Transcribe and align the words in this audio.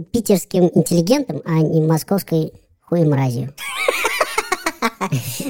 питерским 0.00 0.70
интеллигентом, 0.74 1.42
а 1.44 1.60
не 1.60 1.80
московской 1.80 2.52
хуемразью. 2.80 3.54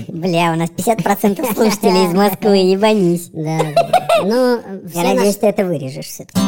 Бля, 0.08 0.52
у 0.52 0.56
нас 0.56 0.70
50% 0.70 1.54
слушателей 1.54 2.06
из 2.08 2.14
Москвы, 2.14 2.56
ебанись. 2.56 3.30
Да, 3.32 3.58
да. 3.74 4.24
Но 4.24 4.60
Я 4.94 5.14
надеюсь, 5.14 5.36
ты 5.36 5.46
это 5.46 5.64
вырежешь 5.64 6.06
все-таки. 6.06 6.40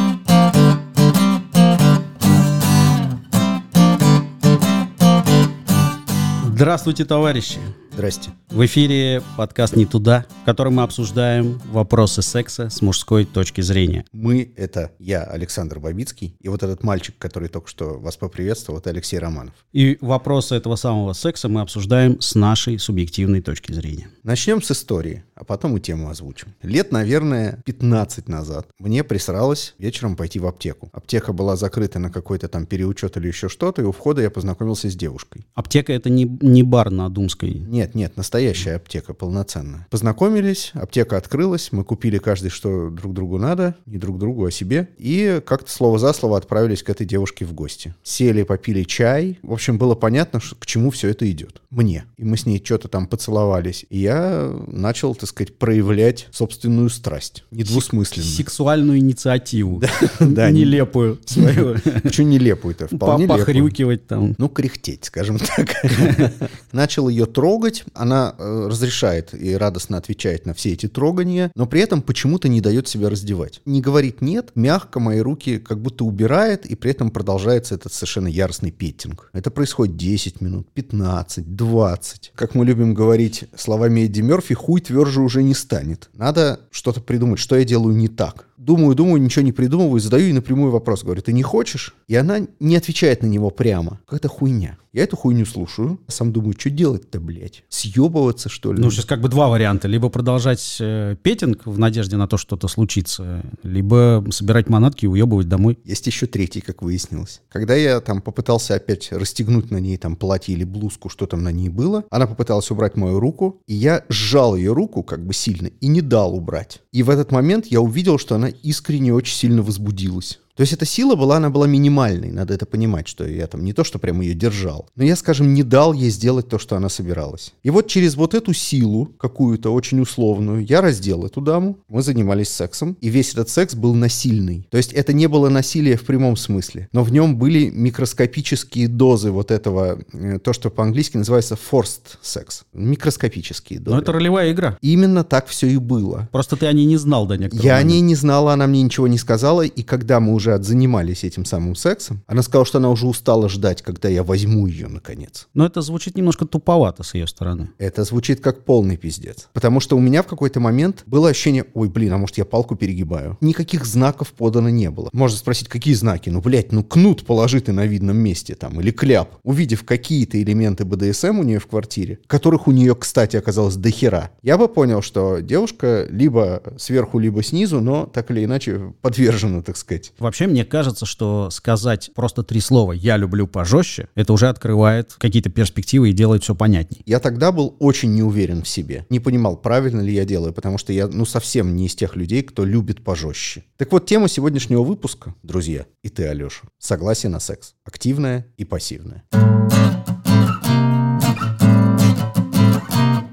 Здравствуйте, 6.55 7.05
товарищи! 7.05 7.59
Здрасте. 7.95 8.31
В 8.49 8.65
эфире 8.65 9.23
подкаст 9.37 9.77
«Не 9.77 9.85
туда», 9.85 10.25
в 10.41 10.45
котором 10.45 10.75
мы 10.75 10.83
обсуждаем 10.83 11.61
вопросы 11.71 12.21
секса 12.21 12.69
с 12.69 12.81
мужской 12.81 13.23
точки 13.23 13.61
зрения. 13.61 14.03
Мы— 14.11 14.51
это 14.57 14.91
я, 14.99 15.23
Александр 15.23 15.79
Бабицкий, 15.79 16.35
и 16.41 16.49
вот 16.49 16.61
этот 16.61 16.83
мальчик, 16.83 17.15
который 17.17 17.47
только 17.47 17.69
что 17.69 17.97
вас 17.97 18.17
поприветствовал, 18.17 18.79
это 18.79 18.89
Алексей 18.89 19.17
Романов. 19.17 19.53
И 19.71 19.97
вопросы 20.01 20.55
этого 20.55 20.75
самого 20.75 21.13
секса 21.13 21.47
мы 21.47 21.61
обсуждаем 21.61 22.19
с 22.19 22.35
нашей 22.35 22.79
субъективной 22.79 23.39
точки 23.39 23.71
зрения. 23.71 24.09
Начнем 24.23 24.61
с 24.61 24.71
истории, 24.71 25.23
а 25.33 25.45
потом 25.45 25.77
и 25.77 25.79
тему 25.79 26.09
озвучим. 26.09 26.53
Лет, 26.63 26.91
наверное, 26.91 27.61
15 27.63 28.27
назад 28.27 28.67
мне 28.77 29.05
присралось 29.05 29.73
вечером 29.79 30.17
пойти 30.17 30.39
в 30.39 30.47
аптеку. 30.47 30.89
Аптека 30.91 31.31
была 31.31 31.55
закрыта 31.55 31.99
на 31.99 32.11
какой-то 32.11 32.49
там 32.49 32.65
переучет 32.65 33.15
или 33.15 33.27
еще 33.27 33.47
что-то, 33.47 33.81
и 33.81 33.85
у 33.85 33.93
входа 33.93 34.21
я 34.21 34.29
познакомился 34.29 34.89
с 34.89 34.95
девушкой. 34.95 35.45
Аптека— 35.53 35.93
это 35.93 36.09
не, 36.09 36.25
не 36.41 36.61
бар 36.61 36.91
на 36.91 37.09
Думской. 37.09 37.53
Нет, 37.53 37.84
нет, 37.93 38.17
настоящая 38.17 38.75
аптека, 38.77 39.13
полноценная. 39.13 39.85
Познакомились, 39.91 40.71
аптека 40.73 41.17
открылась, 41.17 41.71
мы 41.71 41.83
купили 41.83 42.17
каждый, 42.17 42.49
что 42.49 42.89
друг 42.89 43.13
другу 43.13 43.37
надо, 43.37 43.75
не 43.85 43.97
друг 43.97 44.17
другу, 44.17 44.45
а 44.45 44.51
себе, 44.51 44.87
и 44.97 45.41
как-то 45.45 45.69
слово 45.71 45.99
за 45.99 46.13
слово 46.13 46.37
отправились 46.37 46.81
к 46.83 46.89
этой 46.89 47.05
девушке 47.05 47.45
в 47.45 47.53
гости. 47.53 47.93
Сели, 48.03 48.43
попили 48.43 48.83
чай. 48.83 49.37
В 49.43 49.51
общем, 49.53 49.77
было 49.77 49.93
понятно, 49.95 50.39
что- 50.39 50.55
к 50.55 50.65
чему 50.65 50.89
все 50.89 51.09
это 51.09 51.29
идет. 51.29 51.61
Мне. 51.69 52.05
И 52.17 52.23
мы 52.23 52.37
с 52.37 52.45
ней 52.45 52.61
что-то 52.63 52.87
там 52.87 53.05
поцеловались. 53.07 53.85
И 53.89 53.99
я 53.99 54.51
начал, 54.67 55.13
так 55.15 55.29
сказать, 55.29 55.57
проявлять 55.57 56.27
собственную 56.31 56.89
страсть. 56.89 57.43
Недвусмысленно. 57.51 58.25
Сексуальную 58.25 58.99
инициативу. 58.99 59.81
Да, 60.19 60.49
не- 60.49 60.61
Нелепую 60.61 61.19
свою. 61.25 61.75
Почему 62.03 62.27
нелепую-то? 62.29 62.87
Вполне. 62.87 63.27
Похрюкивать 63.27 64.07
там. 64.07 64.35
Ну, 64.37 64.47
кряхтеть, 64.49 65.05
скажем 65.05 65.37
так. 65.39 65.69
Начал 66.71 67.09
ее 67.09 67.25
трогать. 67.25 67.74
Она 67.93 68.35
э, 68.37 68.67
разрешает 68.69 69.33
и 69.33 69.55
радостно 69.55 69.97
отвечает 69.97 70.45
на 70.45 70.53
все 70.53 70.73
эти 70.73 70.87
трогания, 70.87 71.51
но 71.55 71.65
при 71.65 71.81
этом 71.81 72.01
почему-то 72.01 72.47
не 72.47 72.61
дает 72.61 72.87
себя 72.87 73.09
раздевать. 73.09 73.61
Не 73.65 73.81
говорит 73.81 74.21
«нет», 74.21 74.51
мягко 74.55 74.99
мои 74.99 75.19
руки 75.19 75.57
как 75.57 75.81
будто 75.81 76.05
убирает, 76.05 76.65
и 76.65 76.75
при 76.75 76.91
этом 76.91 77.11
продолжается 77.11 77.75
этот 77.75 77.93
совершенно 77.93 78.27
яростный 78.27 78.71
петтинг. 78.71 79.29
Это 79.33 79.51
происходит 79.51 79.97
10 79.97 80.41
минут, 80.41 80.67
15, 80.73 81.55
20. 81.55 82.31
Как 82.35 82.55
мы 82.55 82.65
любим 82.65 82.93
говорить 82.93 83.45
словами 83.55 84.01
Эдди 84.01 84.21
Мерфи, 84.21 84.55
хуй 84.55 84.81
тверже 84.81 85.21
уже 85.21 85.43
не 85.43 85.53
станет. 85.53 86.09
Надо 86.13 86.59
что-то 86.71 87.01
придумать, 87.01 87.39
что 87.39 87.55
я 87.55 87.63
делаю 87.63 87.95
не 87.95 88.07
так. 88.07 88.47
Думаю, 88.57 88.95
думаю, 88.95 89.21
ничего 89.21 89.43
не 89.43 89.51
придумываю, 89.51 89.99
задаю 89.99 90.25
ей 90.25 90.33
напрямую 90.33 90.71
вопрос. 90.71 91.03
Говорю, 91.03 91.21
ты 91.21 91.33
не 91.33 91.43
хочешь? 91.43 91.93
И 92.07 92.15
она 92.15 92.39
не 92.59 92.75
отвечает 92.75 93.21
на 93.21 93.27
него 93.27 93.49
прямо. 93.49 93.99
Какая-то 94.05 94.29
хуйня. 94.29 94.77
Я 94.93 95.03
эту 95.03 95.17
хуйню 95.17 95.45
слушаю, 95.45 95.99
а 96.07 96.11
сам 96.11 96.31
думаю, 96.31 96.55
что 96.57 96.69
делать-то, 96.69 97.19
блядь? 97.19 97.65
Съебываться, 97.67 98.47
что 98.47 98.71
ли? 98.71 98.81
Ну, 98.81 98.89
сейчас 98.89 99.03
как 99.03 99.19
бы 99.19 99.27
два 99.27 99.49
варианта. 99.49 99.89
Либо 99.89 100.07
продолжать 100.07 100.77
э, 100.79 101.17
петинг 101.21 101.65
в 101.65 101.77
надежде 101.77 102.15
на 102.15 102.27
то, 102.27 102.37
что 102.37 102.55
что-то 102.55 102.69
случится, 102.69 103.43
либо 103.63 104.25
собирать 104.31 104.69
манатки 104.69 105.03
и 105.03 105.07
уебывать 105.09 105.49
домой. 105.49 105.77
Есть 105.83 106.07
еще 106.07 106.25
третий, 106.25 106.61
как 106.61 106.81
выяснилось. 106.81 107.41
Когда 107.49 107.75
я 107.75 107.99
там 107.99 108.21
попытался 108.21 108.75
опять 108.75 109.11
расстегнуть 109.11 109.71
на 109.71 109.77
ней 109.77 109.97
там 109.97 110.15
платье 110.15 110.55
или 110.55 110.63
блузку, 110.63 111.09
что 111.09 111.25
там 111.25 111.43
на 111.43 111.51
ней 111.51 111.67
было, 111.67 112.05
она 112.09 112.27
попыталась 112.27 112.71
убрать 112.71 112.95
мою 112.95 113.19
руку, 113.19 113.59
и 113.67 113.73
я 113.73 114.05
сжал 114.07 114.55
ее 114.55 114.71
руку 114.71 115.03
как 115.03 115.25
бы 115.25 115.33
сильно 115.33 115.67
и 115.67 115.87
не 115.87 115.99
дал 115.99 116.33
убрать. 116.33 116.81
И 116.93 117.03
в 117.03 117.09
этот 117.09 117.31
момент 117.31 117.65
я 117.65 117.81
увидел, 117.81 118.17
что 118.17 118.35
она 118.35 118.44
искренне 118.47 119.13
очень 119.13 119.35
сильно 119.35 119.61
возбудилась. 119.61 120.39
То 120.55 120.61
есть 120.61 120.73
эта 120.73 120.85
сила 120.85 121.15
была, 121.15 121.37
она 121.37 121.49
была 121.49 121.67
минимальной, 121.67 122.31
надо 122.31 122.53
это 122.53 122.65
понимать, 122.65 123.07
что 123.07 123.27
я 123.27 123.45
там 123.47 123.65
не 123.65 123.73
то, 123.73 123.83
что 123.83 123.99
прямо 123.99 124.23
ее 124.23 124.33
держал, 124.33 124.89
но 124.95 125.03
я, 125.03 125.15
скажем, 125.15 125.53
не 125.53 125.63
дал 125.63 125.91
ей 125.93 126.09
сделать 126.09 126.47
то, 126.47 126.57
что 126.59 126.77
она 126.77 126.87
собиралась. 126.87 127.53
И 127.63 127.69
вот 127.69 127.87
через 127.87 128.15
вот 128.15 128.33
эту 128.33 128.53
силу, 128.53 129.07
какую-то 129.17 129.73
очень 129.73 129.99
условную, 129.99 130.65
я 130.65 130.81
раздел 130.81 131.25
эту 131.25 131.41
даму, 131.41 131.77
мы 131.89 132.01
занимались 132.01 132.49
сексом, 132.49 132.97
и 133.01 133.09
весь 133.09 133.33
этот 133.33 133.49
секс 133.49 133.75
был 133.75 133.93
насильный. 133.93 134.65
То 134.71 134.77
есть 134.77 134.93
это 134.93 135.11
не 135.11 135.27
было 135.27 135.49
насилие 135.49 135.97
в 135.97 136.05
прямом 136.05 136.37
смысле, 136.37 136.87
но 136.93 137.03
в 137.03 137.11
нем 137.11 137.37
были 137.37 137.69
микроскопические 137.69 138.87
дозы 138.87 139.31
вот 139.31 139.51
этого, 139.51 139.99
э, 140.13 140.39
то, 140.39 140.53
что 140.53 140.69
по-английски 140.69 141.17
называется 141.17 141.57
forced 141.71 142.17
секс. 142.21 142.63
Микроскопические 142.73 143.79
дозы. 143.79 143.95
Но 143.97 144.01
это 144.01 144.11
ролевая 144.13 144.51
игра. 144.51 144.77
Именно 144.81 145.23
так 145.23 145.47
все 145.47 145.67
и 145.67 145.77
было. 145.77 146.29
Просто 146.31 146.55
ты 146.55 146.65
о 146.65 146.71
ней 146.73 146.85
не 146.85 146.97
знал 146.97 147.27
до 147.27 147.37
некоторого 147.37 147.65
Я 147.65 147.73
о 147.73 147.75
момента. 147.77 147.93
ней 147.93 148.01
не 148.01 148.15
знала, 148.15 148.53
она 148.53 148.67
мне 148.67 148.81
ничего 148.81 149.07
не 149.07 149.17
сказала, 149.17 149.63
и 149.63 149.83
когда 149.83 150.19
мы 150.19 150.33
уже 150.33 150.44
отзанимались 150.53 151.23
этим 151.23 151.45
самым 151.45 151.75
сексом, 151.75 152.23
она 152.27 152.41
сказала, 152.41 152.65
что 152.65 152.77
она 152.77 152.89
уже 152.89 153.07
устала 153.07 153.49
ждать, 153.49 153.81
когда 153.81 154.09
я 154.09 154.23
возьму 154.23 154.67
ее 154.67 154.87
наконец. 154.87 155.47
Но 155.53 155.65
это 155.65 155.81
звучит 155.81 156.17
немножко 156.17 156.45
туповато 156.45 157.03
с 157.03 157.13
ее 157.13 157.27
стороны. 157.27 157.69
Это 157.77 158.03
звучит 158.03 158.39
как 158.39 158.65
полный 158.65 158.97
пиздец. 158.97 159.49
Потому 159.53 159.79
что 159.79 159.97
у 159.97 159.99
меня 159.99 160.23
в 160.23 160.27
какой-то 160.27 160.59
момент 160.59 161.03
было 161.05 161.29
ощущение, 161.29 161.65
ой, 161.73 161.89
блин, 161.89 162.13
а 162.13 162.17
может 162.17 162.37
я 162.37 162.45
палку 162.45 162.75
перегибаю? 162.75 163.37
Никаких 163.41 163.85
знаков 163.85 164.31
подано 164.31 164.69
не 164.69 164.89
было. 164.89 165.09
Можно 165.13 165.37
спросить, 165.37 165.67
какие 165.67 165.93
знаки? 165.93 166.29
Ну, 166.29 166.41
блядь, 166.41 166.71
ну 166.71 166.83
кнут 166.83 167.25
положи 167.25 167.61
ты 167.61 167.71
на 167.71 167.85
видном 167.85 168.17
месте 168.17 168.55
там, 168.55 168.79
или 168.81 168.91
кляп. 168.91 169.35
Увидев 169.43 169.83
какие-то 169.83 170.41
элементы 170.41 170.85
БДСМ 170.85 171.39
у 171.39 171.43
нее 171.43 171.59
в 171.59 171.67
квартире, 171.67 172.19
которых 172.27 172.67
у 172.67 172.71
нее, 172.71 172.95
кстати, 172.95 173.37
оказалось 173.37 173.75
до 173.75 173.89
хера, 173.89 174.31
я 174.41 174.57
бы 174.57 174.67
понял, 174.67 175.01
что 175.01 175.39
девушка 175.39 176.07
либо 176.09 176.61
сверху, 176.77 177.19
либо 177.19 177.41
снизу, 177.43 177.79
но 177.79 178.05
так 178.05 178.31
или 178.31 178.43
иначе 178.43 178.93
подвержена, 179.01 179.61
так 179.61 179.77
сказать. 179.77 180.13
Вообще, 180.19 180.34
мне 180.43 180.65
кажется, 180.65 181.05
что 181.05 181.49
сказать 181.49 182.11
просто 182.13 182.43
три 182.43 182.59
слова 182.59 182.91
«я 182.91 183.17
люблю 183.17 183.47
пожестче» 183.47 184.09
это 184.15 184.33
уже 184.33 184.49
открывает 184.49 185.13
какие-то 185.17 185.49
перспективы 185.49 186.09
и 186.09 186.13
делает 186.13 186.43
все 186.43 186.55
понятней. 186.55 187.01
Я 187.05 187.19
тогда 187.19 187.51
был 187.51 187.75
очень 187.79 188.13
не 188.13 188.23
уверен 188.23 188.63
в 188.63 188.67
себе. 188.67 189.05
Не 189.09 189.19
понимал, 189.19 189.57
правильно 189.57 190.01
ли 190.01 190.13
я 190.13 190.25
делаю, 190.25 190.53
потому 190.53 190.77
что 190.77 190.91
я, 190.91 191.07
ну, 191.07 191.25
совсем 191.25 191.75
не 191.75 191.85
из 191.85 191.95
тех 191.95 192.15
людей, 192.15 192.43
кто 192.43 192.65
любит 192.65 193.03
пожестче. 193.03 193.63
Так 193.77 193.91
вот, 193.91 194.05
тема 194.05 194.27
сегодняшнего 194.27 194.83
выпуска, 194.83 195.33
друзья, 195.43 195.85
и 196.03 196.09
ты, 196.09 196.27
Алеша, 196.27 196.67
согласие 196.77 197.29
на 197.29 197.39
секс. 197.39 197.75
Активное 197.85 198.47
и 198.57 198.65
пассивное. 198.65 199.23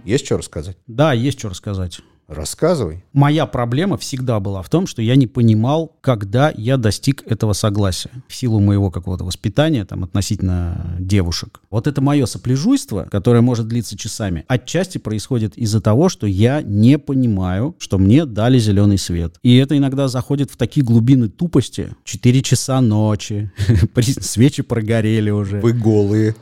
Есть 0.04 0.26
что 0.26 0.36
рассказать? 0.36 0.76
Да, 0.86 1.12
есть 1.12 1.38
что 1.38 1.48
рассказать. 1.48 2.00
Рассказывай. 2.34 3.04
Моя 3.12 3.47
проблема 3.47 3.98
всегда 3.98 4.41
была 4.41 4.62
в 4.62 4.70
том, 4.70 4.87
что 4.87 5.03
я 5.03 5.16
не 5.16 5.26
понимал, 5.26 5.93
когда 6.00 6.53
я 6.56 6.76
достиг 6.76 7.22
этого 7.26 7.53
согласия. 7.53 8.10
В 8.26 8.34
силу 8.34 8.59
моего 8.59 8.91
какого-то 8.91 9.25
воспитания 9.25 9.84
там, 9.84 10.04
относительно 10.04 10.97
девушек. 10.98 11.60
Вот 11.70 11.87
это 11.87 12.00
мое 12.00 12.26
сопляжуйство, 12.26 13.06
которое 13.10 13.43
может 13.43 13.69
длиться 13.69 13.98
часами, 13.98 14.44
отчасти 14.48 14.98
происходит 14.98 15.56
из-за 15.59 15.81
того, 15.81 16.09
что 16.09 16.26
я 16.26 16.62
не 16.62 16.98
понимаю, 16.98 17.76
что 17.78 17.98
мне 17.98 18.25
дали 18.25 18.59
зеленый 18.59 18.99
свет. 18.99 19.34
И 19.43 19.56
это 19.56 19.76
иногда 19.76 20.09
заходит 20.09 20.50
в 20.50 20.56
такие 20.56 20.84
глубины 20.84 21.28
тупости. 21.28 21.94
Четыре 22.04 22.43
часа 22.43 22.81
ночи, 22.81 23.53
свечи 24.20 24.62
прогорели 24.62 25.31
уже. 25.31 25.60
Вы 25.60 25.72
голые. 25.72 26.34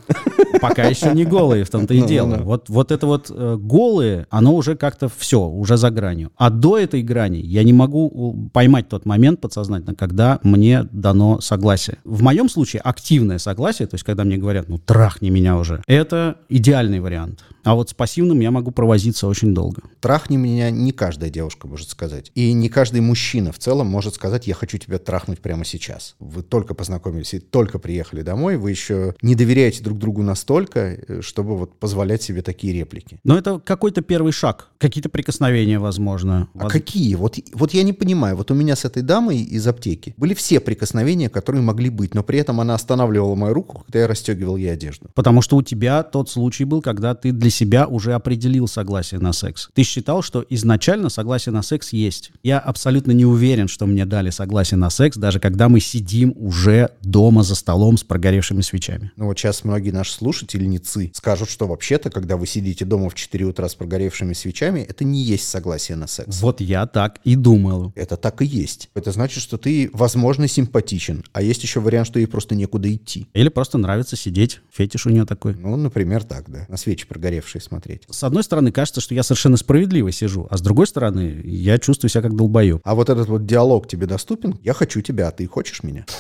Пока 0.61 0.85
еще 0.85 1.13
не 1.13 1.25
голые, 1.25 1.65
в 1.65 1.71
том-то 1.71 1.95
и 1.95 2.01
Ну, 2.01 2.07
дело. 2.07 2.27
ну, 2.27 2.37
ну. 2.37 2.43
Вот, 2.45 2.69
вот 2.69 2.93
это 2.93 3.07
вот 3.07 3.31
э, 3.31 3.57
голые, 3.59 4.27
оно 4.31 4.55
уже 4.55 4.77
как-то 4.77 5.09
все, 5.09 5.41
уже 5.41 5.77
за 5.77 5.91
гранью. 5.91 6.31
А 6.37 6.51
до 6.51 6.79
этой 6.79 7.03
грани 7.03 7.39
я 7.39 7.63
не 7.63 7.73
могу 7.73 8.51
поймать 8.53 8.89
тот 8.89 9.07
момент 9.07 9.41
подсознательно, 9.41 9.95
когда 9.95 10.39
мне 10.43 10.85
дано 10.93 11.41
согласие. 11.41 11.99
В 12.05 12.23
моем 12.23 12.49
случае 12.49 12.81
активное 12.83 13.39
согласие, 13.39 13.89
то 13.89 13.95
есть 13.95 14.05
когда 14.05 14.25
мне 14.25 14.37
говорят, 14.37 14.69
ну 14.69 14.79
трахни 14.79 15.31
меня 15.31 15.57
уже, 15.57 15.83
это 15.87 16.37
идеальный 16.49 17.01
вариант. 17.01 17.45
А 17.63 17.75
вот 17.75 17.91
с 17.91 17.95
пассивным 17.95 18.41
я 18.41 18.51
могу 18.51 18.71
провозиться 18.71 19.27
очень 19.27 19.55
долго. 19.55 19.83
Трахни 20.01 20.37
меня 20.37 20.71
не 20.71 20.93
каждая 20.93 21.29
девушка 21.31 21.69
может 21.69 21.91
сказать. 21.91 22.33
И 22.35 22.53
не 22.53 22.69
каждый 22.71 23.03
мужчина 23.03 23.53
в 23.53 23.59
целом 23.59 23.87
может 23.87 24.15
сказать, 24.15 24.47
я 24.47 24.55
хочу 24.55 24.79
тебя 24.79 24.99
трахнуть 24.99 25.41
прямо 25.41 25.65
сейчас. 25.65 26.17
Вы 26.21 26.43
только 26.43 26.75
познакомились 26.75 27.35
и 27.35 27.39
только 27.39 27.79
приехали 27.79 28.23
домой, 28.23 28.57
вы 28.57 28.71
еще 28.71 29.15
не 29.21 29.35
доверяете 29.35 29.83
друг 29.83 29.99
другу 29.99 30.23
настолько, 30.23 30.50
настолько, 30.51 30.81
э, 30.81 31.21
чтобы 31.23 31.57
вот 31.57 31.79
позволять 31.79 32.23
себе 32.23 32.43
такие 32.43 32.73
реплики. 32.73 33.19
Но 33.25 33.39
это 33.39 33.61
какой-то 33.61 34.03
первый 34.03 34.33
шаг. 34.33 34.69
Какие-то 34.79 35.09
прикосновения, 35.09 35.79
возможно. 35.79 36.49
А 36.55 36.65
Воз- 36.65 36.73
какие? 36.73 37.15
Вот, 37.15 37.39
вот 37.53 37.73
я 37.73 37.83
не 37.83 37.93
понимаю. 37.93 38.37
Вот 38.37 38.51
у 38.51 38.55
меня 38.55 38.75
с 38.75 38.85
этой 38.85 39.03
дамой 39.03 39.39
из 39.43 39.67
аптеки 39.67 40.15
были 40.17 40.35
все 40.35 40.59
прикосновения, 40.59 41.29
которые 41.29 41.63
могли 41.63 41.91
быть, 41.91 42.15
но 42.15 42.23
при 42.23 42.39
этом 42.39 42.61
она 42.61 42.75
останавливала 42.75 43.35
мою 43.35 43.55
руку, 43.55 43.83
когда 43.87 44.01
я 44.01 44.09
расстегивал 44.09 44.57
ей 44.57 44.73
одежду. 44.73 45.09
Потому 45.15 45.43
что 45.43 45.57
у 45.57 45.63
тебя 45.63 46.03
тот 46.03 46.29
случай 46.29 46.65
был, 46.65 46.83
когда 46.83 47.15
ты 47.15 47.33
для 47.33 47.51
себя 47.51 47.87
уже 47.87 48.15
определил 48.15 48.67
согласие 48.67 49.21
на 49.21 49.33
секс. 49.33 49.69
Ты 49.75 49.85
считал, 49.85 50.23
что 50.23 50.45
изначально 50.49 51.11
согласие 51.11 51.53
на 51.53 51.63
секс 51.63 51.93
есть. 51.93 52.33
Я 52.43 52.59
абсолютно 52.59 53.13
не 53.13 53.25
уверен, 53.25 53.69
что 53.69 53.87
мне 53.87 54.05
дали 54.05 54.31
согласие 54.31 54.79
на 54.79 54.91
секс, 54.91 55.17
даже 55.17 55.39
когда 55.39 55.69
мы 55.69 55.81
сидим 55.81 56.35
уже 56.37 56.91
дома 57.03 57.43
за 57.43 57.55
столом 57.55 57.97
с 57.99 58.03
прогоревшими 58.03 58.63
свечами. 58.63 59.13
Ну 59.17 59.27
вот 59.27 59.39
сейчас 59.39 59.65
многие 59.65 59.91
наши 59.91 60.13
слушательницы 60.41 61.11
скажут, 61.15 61.51
что 61.51 61.67
вообще-то, 61.67 62.11
когда 62.11 62.37
вы 62.37 62.47
сидите 62.47 62.85
дома 62.85 63.11
в 63.11 63.15
4 63.15 63.45
утра 63.45 63.69
с 63.69 63.75
прогоревшими 63.75 64.33
свечами, 64.33 64.81
это 64.81 65.05
не 65.05 65.23
есть 65.23 65.49
согласие 65.49 65.97
на 65.97 66.07
секс. 66.07 66.41
Вот 66.41 66.61
я 66.61 66.87
так 66.87 67.21
и 67.25 67.37
думал. 67.37 67.93
Это 67.95 68.17
так 68.17 68.43
и 68.43 68.47
есть. 68.47 68.91
Это 68.95 69.13
значит, 69.13 69.43
что 69.43 69.59
ты, 69.59 69.91
возможно, 69.93 70.49
симпатичен, 70.49 71.25
а 71.33 71.43
есть 71.43 71.63
еще 71.63 71.81
вариант, 71.81 72.07
что 72.07 72.19
ей 72.19 72.27
просто 72.27 72.55
некуда 72.55 72.93
идти. 72.93 73.27
Или 73.35 73.49
просто 73.49 73.79
нравится 73.79 74.17
сидеть. 74.17 74.61
Фетиш 74.73 75.07
у 75.07 75.11
нее 75.11 75.27
такой. 75.27 75.55
Ну, 75.55 75.77
например, 75.77 76.25
так, 76.25 76.51
да. 76.51 76.67
На 76.69 76.77
свечи 76.77 77.07
прогоревшие 77.07 77.61
смотреть. 77.61 78.03
С 78.09 78.25
одной 78.25 78.43
стороны, 78.43 78.73
кажется, 78.73 79.01
что 79.01 79.15
я 79.15 79.23
совершенно 79.23 79.57
справедливо 79.57 80.11
сижу, 80.13 80.47
а 80.51 80.57
с 80.57 80.61
другой 80.61 80.87
стороны, 80.87 81.41
я 81.45 81.79
чувствую 81.79 82.11
себя 82.11 82.23
как 82.23 82.37
долбоеб. 82.37 82.81
А 82.85 82.95
вот 82.95 83.11
этот 83.11 83.29
вот 83.29 83.47
диалог 83.47 83.89
тебе 83.89 84.07
доступен? 84.07 84.59
Я 84.63 84.73
хочу 84.73 85.01
тебя, 85.01 85.29
а 85.29 85.31
ты 85.31 85.47
хочешь 85.47 85.83
меня? 85.83 86.07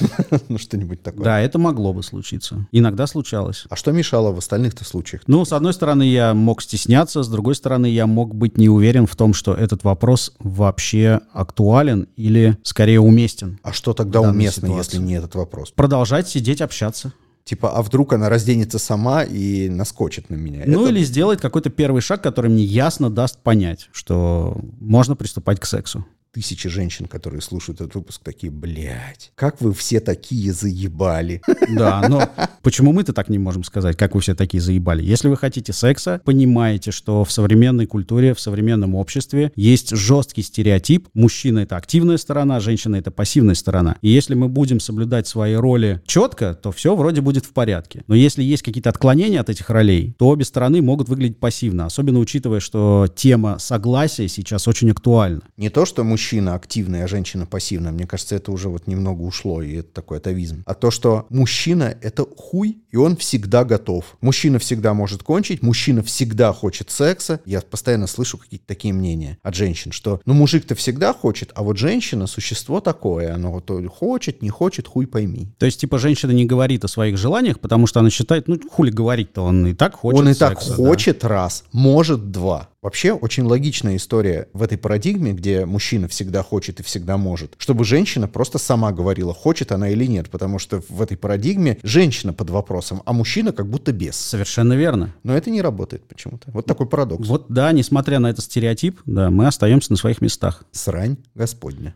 Ну, 0.49 0.59
что-нибудь 0.59 1.03
такое. 1.03 1.25
Да, 1.25 1.41
это 1.41 1.59
могло 1.59 1.93
бы 1.93 2.03
случиться. 2.03 2.67
Иногда 2.73 3.07
случалось. 3.07 3.65
А 3.69 3.77
что 3.77 3.93
мешало 4.11 4.33
в 4.33 4.39
остальных-то 4.39 4.85
случаях? 4.85 5.23
Ну, 5.27 5.45
с 5.45 5.53
одной 5.53 5.73
стороны, 5.73 6.03
я 6.03 6.35
мог 6.35 6.63
стесняться, 6.63 7.23
с 7.23 7.29
другой 7.29 7.55
стороны, 7.55 7.87
я 7.87 8.07
мог 8.07 8.35
быть 8.35 8.59
не 8.59 8.69
уверен 8.69 9.07
в 9.07 9.15
том, 9.15 9.35
что 9.35 9.55
этот 9.55 9.85
вопрос 9.85 10.35
вообще 10.41 11.21
актуален 11.33 12.09
или 12.17 12.57
скорее 12.65 13.01
уместен. 13.01 13.59
А 13.63 13.73
что 13.73 13.93
тогда 13.93 14.21
уместно, 14.21 14.69
ситуации. 14.69 14.97
если 14.97 15.07
не 15.07 15.15
этот 15.15 15.35
вопрос? 15.37 15.71
Продолжать 15.71 16.29
сидеть, 16.29 16.61
общаться. 16.61 17.13
Типа, 17.45 17.71
а 17.71 17.83
вдруг 17.83 18.13
она 18.13 18.29
разденется 18.29 18.79
сама 18.79 19.23
и 19.23 19.69
наскочит 19.69 20.29
на 20.29 20.35
меня? 20.35 20.65
Ну 20.67 20.83
Это- 20.83 20.91
или 20.91 21.05
сделать 21.05 21.41
какой-то 21.41 21.71
первый 21.71 22.03
шаг, 22.03 22.23
который 22.23 22.51
мне 22.51 22.65
ясно 22.65 23.11
даст 23.11 23.39
понять, 23.43 23.89
что 23.93 24.61
можно 24.81 25.15
приступать 25.17 25.61
к 25.61 25.67
сексу. 25.67 26.05
Тысячи 26.33 26.69
женщин, 26.69 27.07
которые 27.07 27.41
слушают 27.41 27.81
этот 27.81 27.97
выпуск, 27.97 28.23
такие, 28.23 28.53
блядь, 28.53 29.33
как 29.35 29.61
вы 29.61 29.75
все 29.75 29.99
такие 29.99 30.53
заебали. 30.53 31.43
Да, 31.77 32.07
но 32.09 32.29
почему 32.63 32.93
мы-то 32.93 33.13
так 33.13 33.29
не 33.29 33.39
можем 33.39 33.65
сказать, 33.65 33.97
как 33.97 34.15
вы 34.15 34.21
все 34.21 34.37
такие 34.37 34.61
заебали? 34.61 35.03
Если 35.03 35.27
вы 35.27 35.37
хотите 35.37 35.73
секса, 35.73 36.21
понимаете, 36.25 36.93
что 36.93 37.25
в 37.25 37.33
современной 37.33 37.87
культуре, 37.87 38.33
в 38.33 38.39
современном 38.39 38.95
обществе 38.95 39.51
есть 39.57 39.91
жесткий 39.97 40.43
стереотип. 40.43 41.09
Мужчина— 41.15 41.59
это 41.61 41.77
активная 41.77 42.17
сторона, 42.17 42.61
женщина— 42.61 42.95
это 42.97 43.11
пассивная 43.11 43.57
сторона. 43.57 43.97
И 44.01 44.09
если 44.09 44.35
мы 44.35 44.49
будем 44.49 44.79
соблюдать 44.79 45.27
свои 45.27 45.55
роли 45.55 46.01
четко, 46.07 46.55
то 46.55 46.71
все 46.71 46.95
вроде 46.95 47.23
будет 47.23 47.45
в 47.45 47.53
порядке. 47.53 48.05
Но 48.07 48.15
если 48.15 48.45
есть 48.45 48.63
какие-то 48.63 48.91
отклонения 48.91 49.41
от 49.41 49.51
этих 49.51 49.69
ролей, 49.69 50.15
то 50.17 50.29
обе 50.29 50.45
стороны 50.45 50.81
могут 50.81 51.09
выглядеть 51.09 51.41
пассивно, 51.41 51.87
особенно 51.87 52.21
учитывая, 52.21 52.61
что 52.61 53.09
тема 53.13 53.59
согласия 53.59 54.29
сейчас 54.29 54.69
очень 54.69 54.93
актуальна. 54.93 55.41
Не 55.57 55.71
то, 55.71 55.85
что 55.85 56.05
мужчина 56.05 56.20
активный, 56.55 57.05
а 57.05 57.09
женщина 57.09 57.47
пассивная. 57.47 57.93
Мне 57.93 58.07
кажется, 58.07 58.37
это 58.37 58.53
уже 58.53 58.69
вот 58.69 58.87
немного 58.87 59.23
ушло, 59.23 59.63
и 59.63 59.77
это 59.77 59.93
такой 59.93 60.19
атовизм. 60.19 60.63
А 60.67 60.75
то, 60.75 60.91
что 60.91 61.27
мужчина— 61.31 61.97
это 62.03 62.25
хуй, 62.37 62.79
и 62.91 62.97
он 62.97 63.17
всегда 63.17 63.65
готов. 63.65 64.17
Мужчина 64.21 64.59
всегда 64.59 64.95
может 64.95 65.23
кончить, 65.23 65.63
мужчина 65.63 66.03
всегда 66.03 66.53
хочет 66.53 66.91
секса. 66.91 67.41
Я 67.45 67.61
постоянно 67.61 68.07
слышу 68.07 68.39
какие-то 68.39 68.67
такие 68.67 68.95
мнения 68.95 69.39
от 69.43 69.55
женщин, 69.55 69.93
что 69.93 70.21
ну 70.27 70.35
мужик-то 70.35 70.75
всегда 70.75 71.13
хочет, 71.13 71.51
а 71.55 71.63
вот 71.63 71.77
женщина— 71.77 72.27
существо 72.29 72.81
такое. 72.81 73.35
Оно 73.35 73.61
то 73.61 73.81
хочет, 73.89 74.43
не 74.43 74.51
хочет, 74.51 74.87
хуй 74.87 75.07
пойми. 75.07 75.49
То 75.59 75.67
есть, 75.67 75.81
типа, 75.81 75.99
женщина 75.99 76.31
не 76.31 76.47
говорит 76.47 76.85
о 76.85 76.89
своих 76.89 77.17
желаниях, 77.17 77.61
потому 77.61 77.87
что 77.87 78.01
она 78.01 78.11
считает, 78.11 78.49
ну, 78.49 78.59
хули 78.71 78.91
говорить-то, 78.91 79.43
он 79.43 79.67
и 79.67 79.75
так 79.75 79.95
хочет 79.95 80.21
он 80.21 80.29
и 80.29 80.35
так 80.35 80.61
секса, 80.61 80.71
да. 80.71 80.77
хочет 80.77 81.25
раз, 81.25 81.65
может 81.73 82.31
два. 82.31 82.70
Вообще 82.83 83.13
очень 83.13 83.45
логичная 83.45 83.97
история 83.97 84.49
в 84.55 84.63
этой 84.63 84.79
парадигме, 84.79 85.33
где 85.33 85.67
мужчина 85.67 86.09
всегда 86.09 86.43
хочет 86.43 86.81
и 86.81 86.83
всегда 86.83 87.19
может, 87.19 87.53
чтобы 87.59 87.85
женщина 87.85 88.27
просто 88.27 88.57
сама 88.57 88.91
говорила, 88.91 89.35
хочет 89.35 89.71
она 89.71 89.91
или 89.91 90.07
нет, 90.07 90.31
потому 90.31 90.59
что 90.59 90.83
в 90.89 91.03
этой 91.03 91.19
парадигме 91.19 91.79
женщина 91.83 92.33
под 92.33 92.49
вопросом, 92.49 93.03
а 93.05 93.13
мужчина 93.13 93.53
как 93.53 93.67
будто 93.67 93.93
без. 93.93 94.17
Совершенно 94.17 94.73
верно. 94.73 95.15
Но 95.25 95.37
это 95.37 95.51
не 95.51 95.61
работает 95.61 96.09
почему-то. 96.09 96.51
Вот 96.53 96.65
такой 96.65 96.87
парадокс. 96.87 97.29
Вот 97.29 97.47
да, 97.51 97.71
несмотря 97.73 98.19
на 98.19 98.31
этот 98.31 98.45
стереотип, 98.45 99.01
да, 99.05 99.29
мы 99.29 99.47
остаемся 99.47 99.93
на 99.93 99.99
своих 99.99 100.23
местах. 100.23 100.65
Срань 100.73 101.19
Господня. 101.35 101.95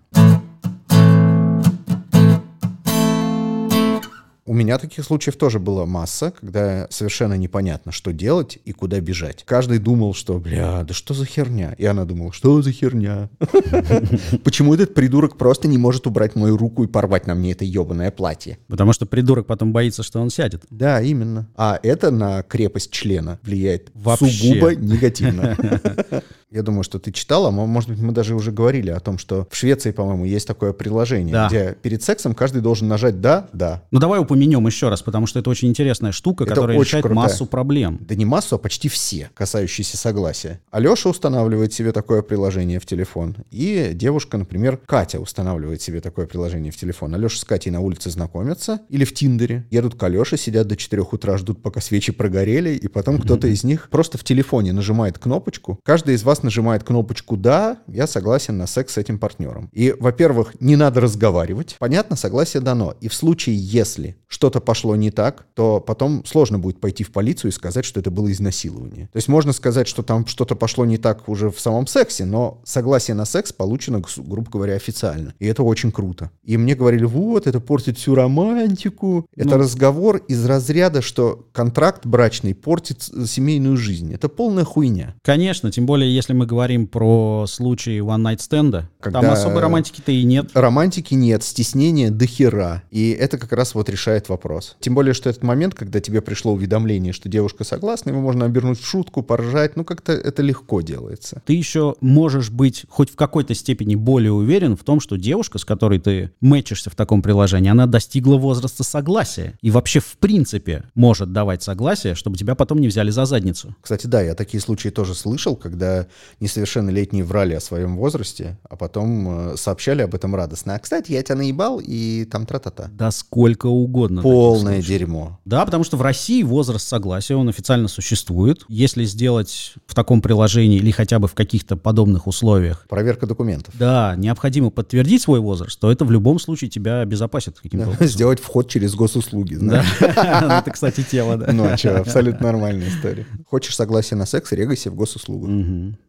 У 4.47 4.53
меня 4.53 4.79
таких 4.79 5.05
случаев 5.05 5.37
тоже 5.37 5.59
была 5.59 5.87
масса, 5.87 6.35
когда 6.39 6.87
совершенно 6.91 7.33
непонятно, 7.33 7.93
что 7.93 8.13
делать 8.13 8.59
и 8.67 8.73
куда 8.73 9.01
бежать. 9.01 9.43
Каждый 9.47 9.79
думал, 9.79 10.13
что, 10.13 10.39
бля, 10.39 10.83
да 10.83 10.93
что 10.93 11.15
за 11.15 11.25
херня? 11.25 11.75
И 11.79 11.87
она 11.87 12.05
думала, 12.05 12.31
что 12.31 12.61
за 12.61 12.71
херня? 12.71 13.31
Почему 14.45 14.75
этот 14.75 14.93
придурок 14.93 15.39
просто 15.39 15.67
не 15.67 15.79
может 15.79 16.07
убрать 16.07 16.35
мою 16.35 16.59
руку 16.59 16.85
и 16.85 16.87
порвать 16.87 17.27
на 17.27 17.35
мне 17.35 17.53
это 17.53 17.65
ебаное 17.65 18.11
платье? 18.11 18.59
Потому 18.69 18.93
что 18.93 19.07
придурок 19.07 19.47
потом 19.47 19.73
боится, 19.73 20.03
что 20.03 20.21
он 20.21 20.29
сядет. 20.29 20.65
Да, 20.69 21.01
именно. 21.01 21.49
А 21.57 21.81
это 21.83 22.11
на 22.11 22.43
крепость 22.43 22.91
члена 22.91 23.39
влияет 23.43 23.91
Вообще. 23.95 24.27
сугубо 24.27 24.75
негативно. 24.75 25.57
Я 26.55 26.63
думаю, 26.63 26.85
что 26.85 27.01
ты 27.01 27.11
читала, 27.11 27.51
мо- 27.51 27.67
может 27.67 27.91
быть, 27.91 27.99
мы 27.99 28.13
даже 28.13 28.37
уже 28.37 28.53
говорили 28.53 28.89
о 28.91 29.01
том, 29.01 29.19
что 29.19 29.49
в 29.51 29.57
Швеции, 29.57 29.91
по-моему, 29.91 30.25
есть 30.25 30.47
такое 30.47 30.73
приложение, 30.73 31.33
Да. 31.33 31.49
где 31.49 31.77
перед 31.83 32.01
сексом 32.05 32.33
каждый 32.33 32.63
должен 32.63 32.87
нажать 32.87 33.21
«да», 33.21 33.49
«да». 33.53 33.83
Ну 33.91 33.99
давай 33.99 34.21
упомянем 34.21 34.65
еще 34.65 34.89
раз, 34.89 35.03
потому 35.03 35.27
что 35.27 35.41
это 35.41 35.51
очень 35.51 35.67
интересная 35.69 36.13
штука, 36.13 36.45
Это 36.45 36.55
которая 36.55 36.79
решает 36.79 37.03
крутая. 37.03 37.25
массу 37.25 37.47
проблем. 37.47 37.99
Да 38.03 38.15
не 38.15 38.25
массу, 38.25 38.55
а 38.55 38.59
почти 38.59 38.89
все, 38.89 39.31
касающиеся 39.35 39.97
согласия. 39.97 40.61
Алеша 40.71 41.09
устанавливает 41.11 41.73
себе 41.73 41.91
такое 41.91 42.23
приложение 42.23 42.79
в 42.79 42.87
телефон. 42.87 43.35
И 43.51 43.91
девушка, 43.93 44.39
например, 44.39 44.77
Катя 44.87 45.19
устанавливает 45.19 45.83
себе 45.83 46.01
такое 46.01 46.27
приложение 46.29 46.71
в 46.71 46.77
телефон. 46.77 47.17
Алеша 47.17 47.41
с 47.41 47.45
Катей 47.45 47.73
на 47.73 47.81
улице 47.81 48.11
знакомятся 48.11 48.79
или 48.91 49.05
в 49.05 49.13
Тиндере. 49.13 49.67
Едут 49.73 49.97
к 49.97 50.03
Алеше, 50.05 50.37
сидят 50.37 50.69
до 50.69 50.77
4 50.77 51.03
утра, 51.03 51.37
ждут, 51.37 51.61
пока 51.65 51.81
свечи 51.81 52.13
прогорели. 52.13 52.77
И 52.77 52.87
потом 52.87 53.19
кто-то 53.21 53.49
из 53.49 53.65
них 53.65 53.89
просто 53.91 54.19
в 54.19 54.23
телефоне 54.23 54.73
нажимает 54.73 55.19
кнопочку. 55.19 55.81
Каждый 55.83 56.15
из 56.15 56.23
вас 56.23 56.44
нажимает 56.45 56.85
кнопочку 56.85 57.37
«Да, 57.37 57.79
я 57.89 58.07
согласен 58.07 58.57
на 58.57 58.67
секс 58.67 58.95
с 58.95 58.99
этим 58.99 59.19
партнером». 59.19 59.69
И, 59.73 59.95
во-первых, 59.99 60.55
не 60.61 60.77
надо 60.77 61.01
разговаривать. 61.01 61.77
Понятно, 61.79 62.17
согласие 62.17 62.61
дано. 62.61 62.95
И 63.01 63.09
в 63.09 63.15
случае, 63.15 63.57
если 63.57 64.17
что-то 64.29 64.61
пошло 64.61 64.97
не 64.97 65.11
так, 65.11 65.47
то 65.55 65.81
потом 65.81 66.25
сложно 66.25 66.59
будет 66.59 66.81
пойти 66.81 67.05
в 67.05 67.13
полицию 67.13 67.51
и 67.51 67.55
сказать, 67.55 67.85
что 67.85 68.01
это 68.01 68.11
было 68.11 68.31
изнасилование. 68.31 69.09
То 69.13 69.17
есть 69.17 69.29
можно 69.29 69.53
сказать, 69.53 69.89
что 69.89 70.03
там 70.03 70.27
что-то 70.27 70.55
пошло 70.55 70.85
не 70.85 70.99
так 70.99 71.29
уже 71.29 71.51
в 71.51 71.59
самом 71.59 71.87
сексе, 71.87 72.25
но 72.25 72.61
согласие 72.65 73.15
на 73.15 73.25
секс 73.25 73.53
получено, 73.53 74.03
грубо 74.17 74.51
говоря, 74.51 74.75
официально. 74.75 75.35
И 75.39 75.47
это 75.47 75.63
очень 75.63 75.91
круто. 75.91 76.31
И 76.43 76.57
мне 76.57 76.75
говорили, 76.75 77.05
вот, 77.05 77.47
это 77.47 77.61
портит 77.61 77.97
всю 77.99 78.15
романтику. 78.15 79.27
Это 79.37 79.57
разговор 79.57 80.19
из 80.29 80.45
разряда, 80.45 81.01
что 81.01 81.47
контракт 81.53 82.05
брачный 82.05 82.55
портит 82.55 83.03
семейную 83.03 83.77
жизнь. 83.77 84.13
Это 84.13 84.29
полная 84.29 84.65
хуйня. 84.65 85.15
Конечно, 85.23 85.71
тем 85.71 85.87
более, 85.87 86.15
если 86.15 86.34
мы 86.35 86.47
говорим 86.47 86.87
про 86.87 87.47
случай 87.49 87.99
one-night 87.99 88.41
стенда, 88.41 88.91
Когда- 89.01 89.21
там 89.21 89.31
особой 89.31 89.63
романтики-то 89.63 90.13
и 90.13 90.23
нет. 90.25 90.51
Романтики 90.55 91.15
нет, 91.15 91.43
стеснения 91.43 92.11
до 92.11 92.27
хера. 92.27 92.83
И 92.91 93.11
это 93.11 93.39
как 93.39 93.53
раз 93.53 93.75
вот 93.75 93.89
решает 93.89 94.29
вопрос. 94.29 94.77
Тем 94.81 94.95
более, 94.95 95.15
что 95.15 95.31
этот 95.31 95.43
момент, 95.43 95.75
когда 95.75 96.01
тебе 96.01 96.21
пришло 96.21 96.53
уведомление, 96.53 97.13
что 97.13 97.29
девушка 97.29 97.65
согласна, 97.65 98.11
его 98.11 98.21
можно 98.21 98.45
обернуть 98.45 98.81
в 98.81 98.87
шутку, 98.87 99.23
поржать. 99.23 99.77
Ну, 99.77 99.85
как-то 99.85 100.13
это 100.13 100.43
легко 100.43 100.81
делается. 100.81 101.43
Ты 101.47 101.55
еще 101.55 101.95
можешь 102.01 102.51
быть 102.51 102.85
хоть 102.89 103.11
в 103.11 103.17
какой-то 103.17 103.55
степени 103.55 103.95
более 103.95 104.33
уверен 104.33 104.77
в 104.77 104.85
том, 104.85 105.01
что 105.01 105.17
девушка, 105.17 105.59
с 105.59 105.65
которой 105.65 105.99
ты 105.99 106.31
мэчишься 106.41 106.91
в 106.91 106.95
таком 106.95 107.23
приложении, 107.23 107.71
она 107.71 107.87
достигла 107.87 108.37
возраста 108.37 108.85
согласия. 108.85 109.59
И 109.63 109.71
вообще, 109.71 110.01
в 110.01 110.17
принципе, 110.19 110.85
может 110.95 111.33
давать 111.33 111.63
согласие, 111.63 112.15
чтобы 112.15 112.37
тебя 112.37 112.55
потом 112.55 112.79
не 112.81 112.89
взяли 112.89 113.11
за 113.11 113.25
задницу. 113.25 113.75
Кстати, 113.81 114.07
да, 114.07 114.21
я 114.23 114.35
такие 114.35 114.61
случаи 114.61 114.89
тоже 114.89 115.15
слышал, 115.15 115.57
когда 115.57 116.07
несовершеннолетние 116.41 117.25
врали 117.25 117.55
о 117.55 117.61
своем 117.61 117.97
возрасте, 117.97 118.59
а 118.69 118.77
потом 118.77 119.53
э, 119.53 119.57
сообщали 119.57 120.03
об 120.03 120.15
этом 120.15 120.35
радостно. 120.35 120.75
А, 120.75 120.79
кстати, 120.79 121.13
я 121.13 121.23
тебя 121.23 121.37
наебал, 121.37 121.81
и 121.83 122.25
там 122.25 122.47
тра-та-та. 122.47 122.89
Да 122.93 123.11
сколько 123.11 123.67
угодно 123.67 124.23
Полное 124.23 124.83
дерьмо. 124.83 125.39
Да, 125.45 125.65
потому 125.65 125.85
что 125.85 125.97
в 125.97 126.03
России 126.03 126.43
возраст 126.43 126.87
согласия, 126.87 127.35
он 127.37 127.49
официально 127.49 127.89
существует. 127.89 128.65
Если 128.69 129.05
сделать 129.05 129.75
в 129.87 129.95
таком 129.95 130.23
приложении 130.23 130.79
или 130.79 130.91
хотя 130.91 131.19
бы 131.19 131.29
в 131.29 131.35
каких-то 131.35 131.77
подобных 131.77 132.27
условиях, 132.27 132.87
Проверка 132.89 133.27
документов. 133.27 133.75
да, 133.79 134.15
необходимо 134.17 134.71
подтвердить 134.71 135.23
свой 135.23 135.41
возраст, 135.41 135.79
то 135.79 135.91
это 135.91 136.05
в 136.05 136.11
любом 136.11 136.39
случае 136.39 136.71
тебя 136.71 137.01
обезопасит 137.01 137.59
каким-то 137.61 137.87
образом. 137.89 138.07
Сделать 138.07 138.41
вход 138.41 138.69
через 138.69 138.95
госуслуги, 138.95 139.55
Да, 139.55 139.61
знаешь. 139.61 139.87
это, 140.63 140.71
кстати, 140.71 141.05
тема, 141.09 141.37
да. 141.37 141.53
Ну 141.53 141.65
а 141.65 141.77
что, 141.77 141.99
абсолютно 141.99 142.47
нормальная 142.47 142.89
история. 142.89 143.27
Хочешь 143.49 143.77
согласие 143.77 144.17
на 144.17 144.27
секс, 144.27 144.53
регайся 144.53 144.91
в 144.91 144.95
госуслугу. 144.95 145.47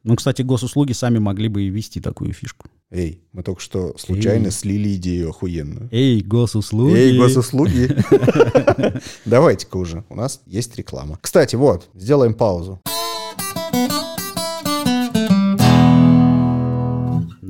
Ну, 0.06 0.16
кстати, 0.16 0.44
госуслуги 0.44 0.94
сами 0.94 1.18
могли 1.18 1.48
бы 1.50 1.64
и 1.64 1.70
ввести 1.70 2.00
такую 2.00 2.32
фишку. 2.32 2.68
Эй, 2.92 3.24
мы 3.34 3.42
только 3.42 3.60
что 3.60 3.98
случайно 3.98 4.46
Эй. 4.46 4.52
слили 4.52 4.96
идею 4.98 5.32
охуенную. 5.32 5.90
Эй, 5.92 6.22
госуслуги! 6.22 6.94
Эй, 6.94 7.18
госуслуги. 7.18 7.90
Давайте-ка 9.26 9.78
уже, 9.78 10.06
у 10.10 10.16
нас 10.16 10.42
есть 10.46 10.76
реклама. 10.78 11.18
Кстати, 11.24 11.56
вот, 11.56 11.90
сделаем 11.96 12.36
паузу. 12.36 12.80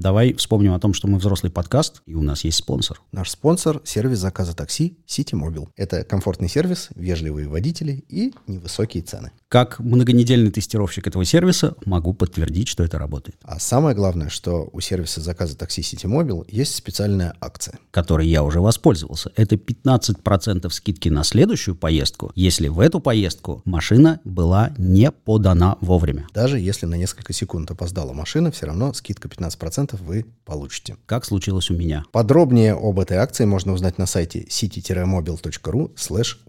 Давай 0.05 0.35
вспомним 0.35 0.75
о 0.75 0.79
том, 0.79 0.93
что 0.93 1.07
мы 1.07 1.17
взрослый 1.17 1.51
подкаст, 1.51 2.03
и 2.05 2.13
у 2.13 2.21
нас 2.21 2.43
есть 2.43 2.57
спонсор. 2.57 3.01
Наш 3.11 3.31
спонсор– 3.31 3.81
сервис 3.85 4.19
заказа 4.19 4.55
такси 4.55 4.99
City 5.07 5.31
Mobile. 5.33 5.69
Это 5.75 6.03
комфортный 6.03 6.47
сервис, 6.47 6.89
вежливые 6.93 7.47
водители 7.47 8.05
и 8.07 8.31
невысокие 8.45 9.01
цены. 9.01 9.31
Как 9.47 9.79
многонедельный 9.79 10.51
тестировщик 10.51 11.07
этого 11.07 11.25
сервиса 11.25 11.73
могу 11.85 12.13
подтвердить, 12.13 12.67
что 12.67 12.83
это 12.83 12.99
работает. 12.99 13.39
А 13.41 13.59
самое 13.59 13.95
главное, 13.95 14.29
что 14.29 14.69
у 14.73 14.79
сервиса 14.79 15.21
заказа 15.21 15.57
такси 15.57 15.81
City 15.81 16.05
Mobile 16.05 16.45
есть 16.49 16.75
специальная 16.75 17.33
акция. 17.41 17.79
которой 17.89 18.27
я 18.27 18.43
уже 18.43 18.61
воспользовался. 18.61 19.31
Это 19.35 19.55
15% 19.55 20.69
скидки 20.69 21.09
на 21.09 21.23
следующую 21.23 21.75
поездку, 21.75 22.31
если 22.35 22.67
в 22.67 22.79
эту 22.79 22.99
поездку 22.99 23.63
машина 23.65 24.19
была 24.23 24.71
не 24.77 25.09
подана 25.09 25.77
вовремя. 25.81 26.27
Даже 26.31 26.59
если 26.59 26.85
на 26.85 26.93
несколько 26.93 27.33
секунд 27.33 27.71
опоздала 27.71 28.13
машина, 28.13 28.51
все 28.51 28.67
равно 28.67 28.93
скидка 28.93 29.29
15% 29.29 29.94
вы 30.01 30.25
получите. 30.45 30.97
Как 31.05 31.25
случилось 31.25 31.69
у 31.69 31.75
меня. 31.75 32.05
Подробнее 32.11 32.73
об 32.73 32.99
этой 32.99 33.17
акции 33.17 33.45
можно 33.45 33.73
узнать 33.73 33.97
на 33.97 34.05
сайте 34.05 34.43
city-mobil.ru 34.43 35.91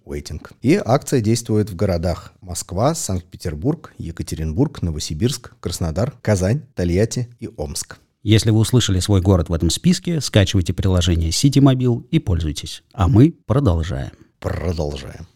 waiting. 0.07 0.47
И 0.62 0.81
акция 0.85 1.21
действует 1.21 1.71
в 1.71 1.76
городах 1.76 2.33
Москва, 2.41 2.95
Санкт-Петербург, 2.95 3.93
Екатеринбург, 3.99 4.83
Новосибирск, 4.83 5.55
Краснодар, 5.61 6.15
Казань, 6.23 6.62
Тольятти 6.75 7.29
и 7.41 7.49
Омск. 7.57 7.99
Если 8.23 8.50
вы 8.50 8.59
услышали 8.59 8.99
свой 8.99 9.21
город 9.21 9.49
в 9.49 9.53
этом 9.53 9.71
списке, 9.71 10.21
скачивайте 10.21 10.73
приложение 10.73 11.31
Citymobile 11.31 12.07
и 12.11 12.19
пользуйтесь. 12.19 12.83
А 12.93 13.07
мы 13.07 13.33
продолжаем. 13.47 14.11
Продолжаем. 14.41 15.26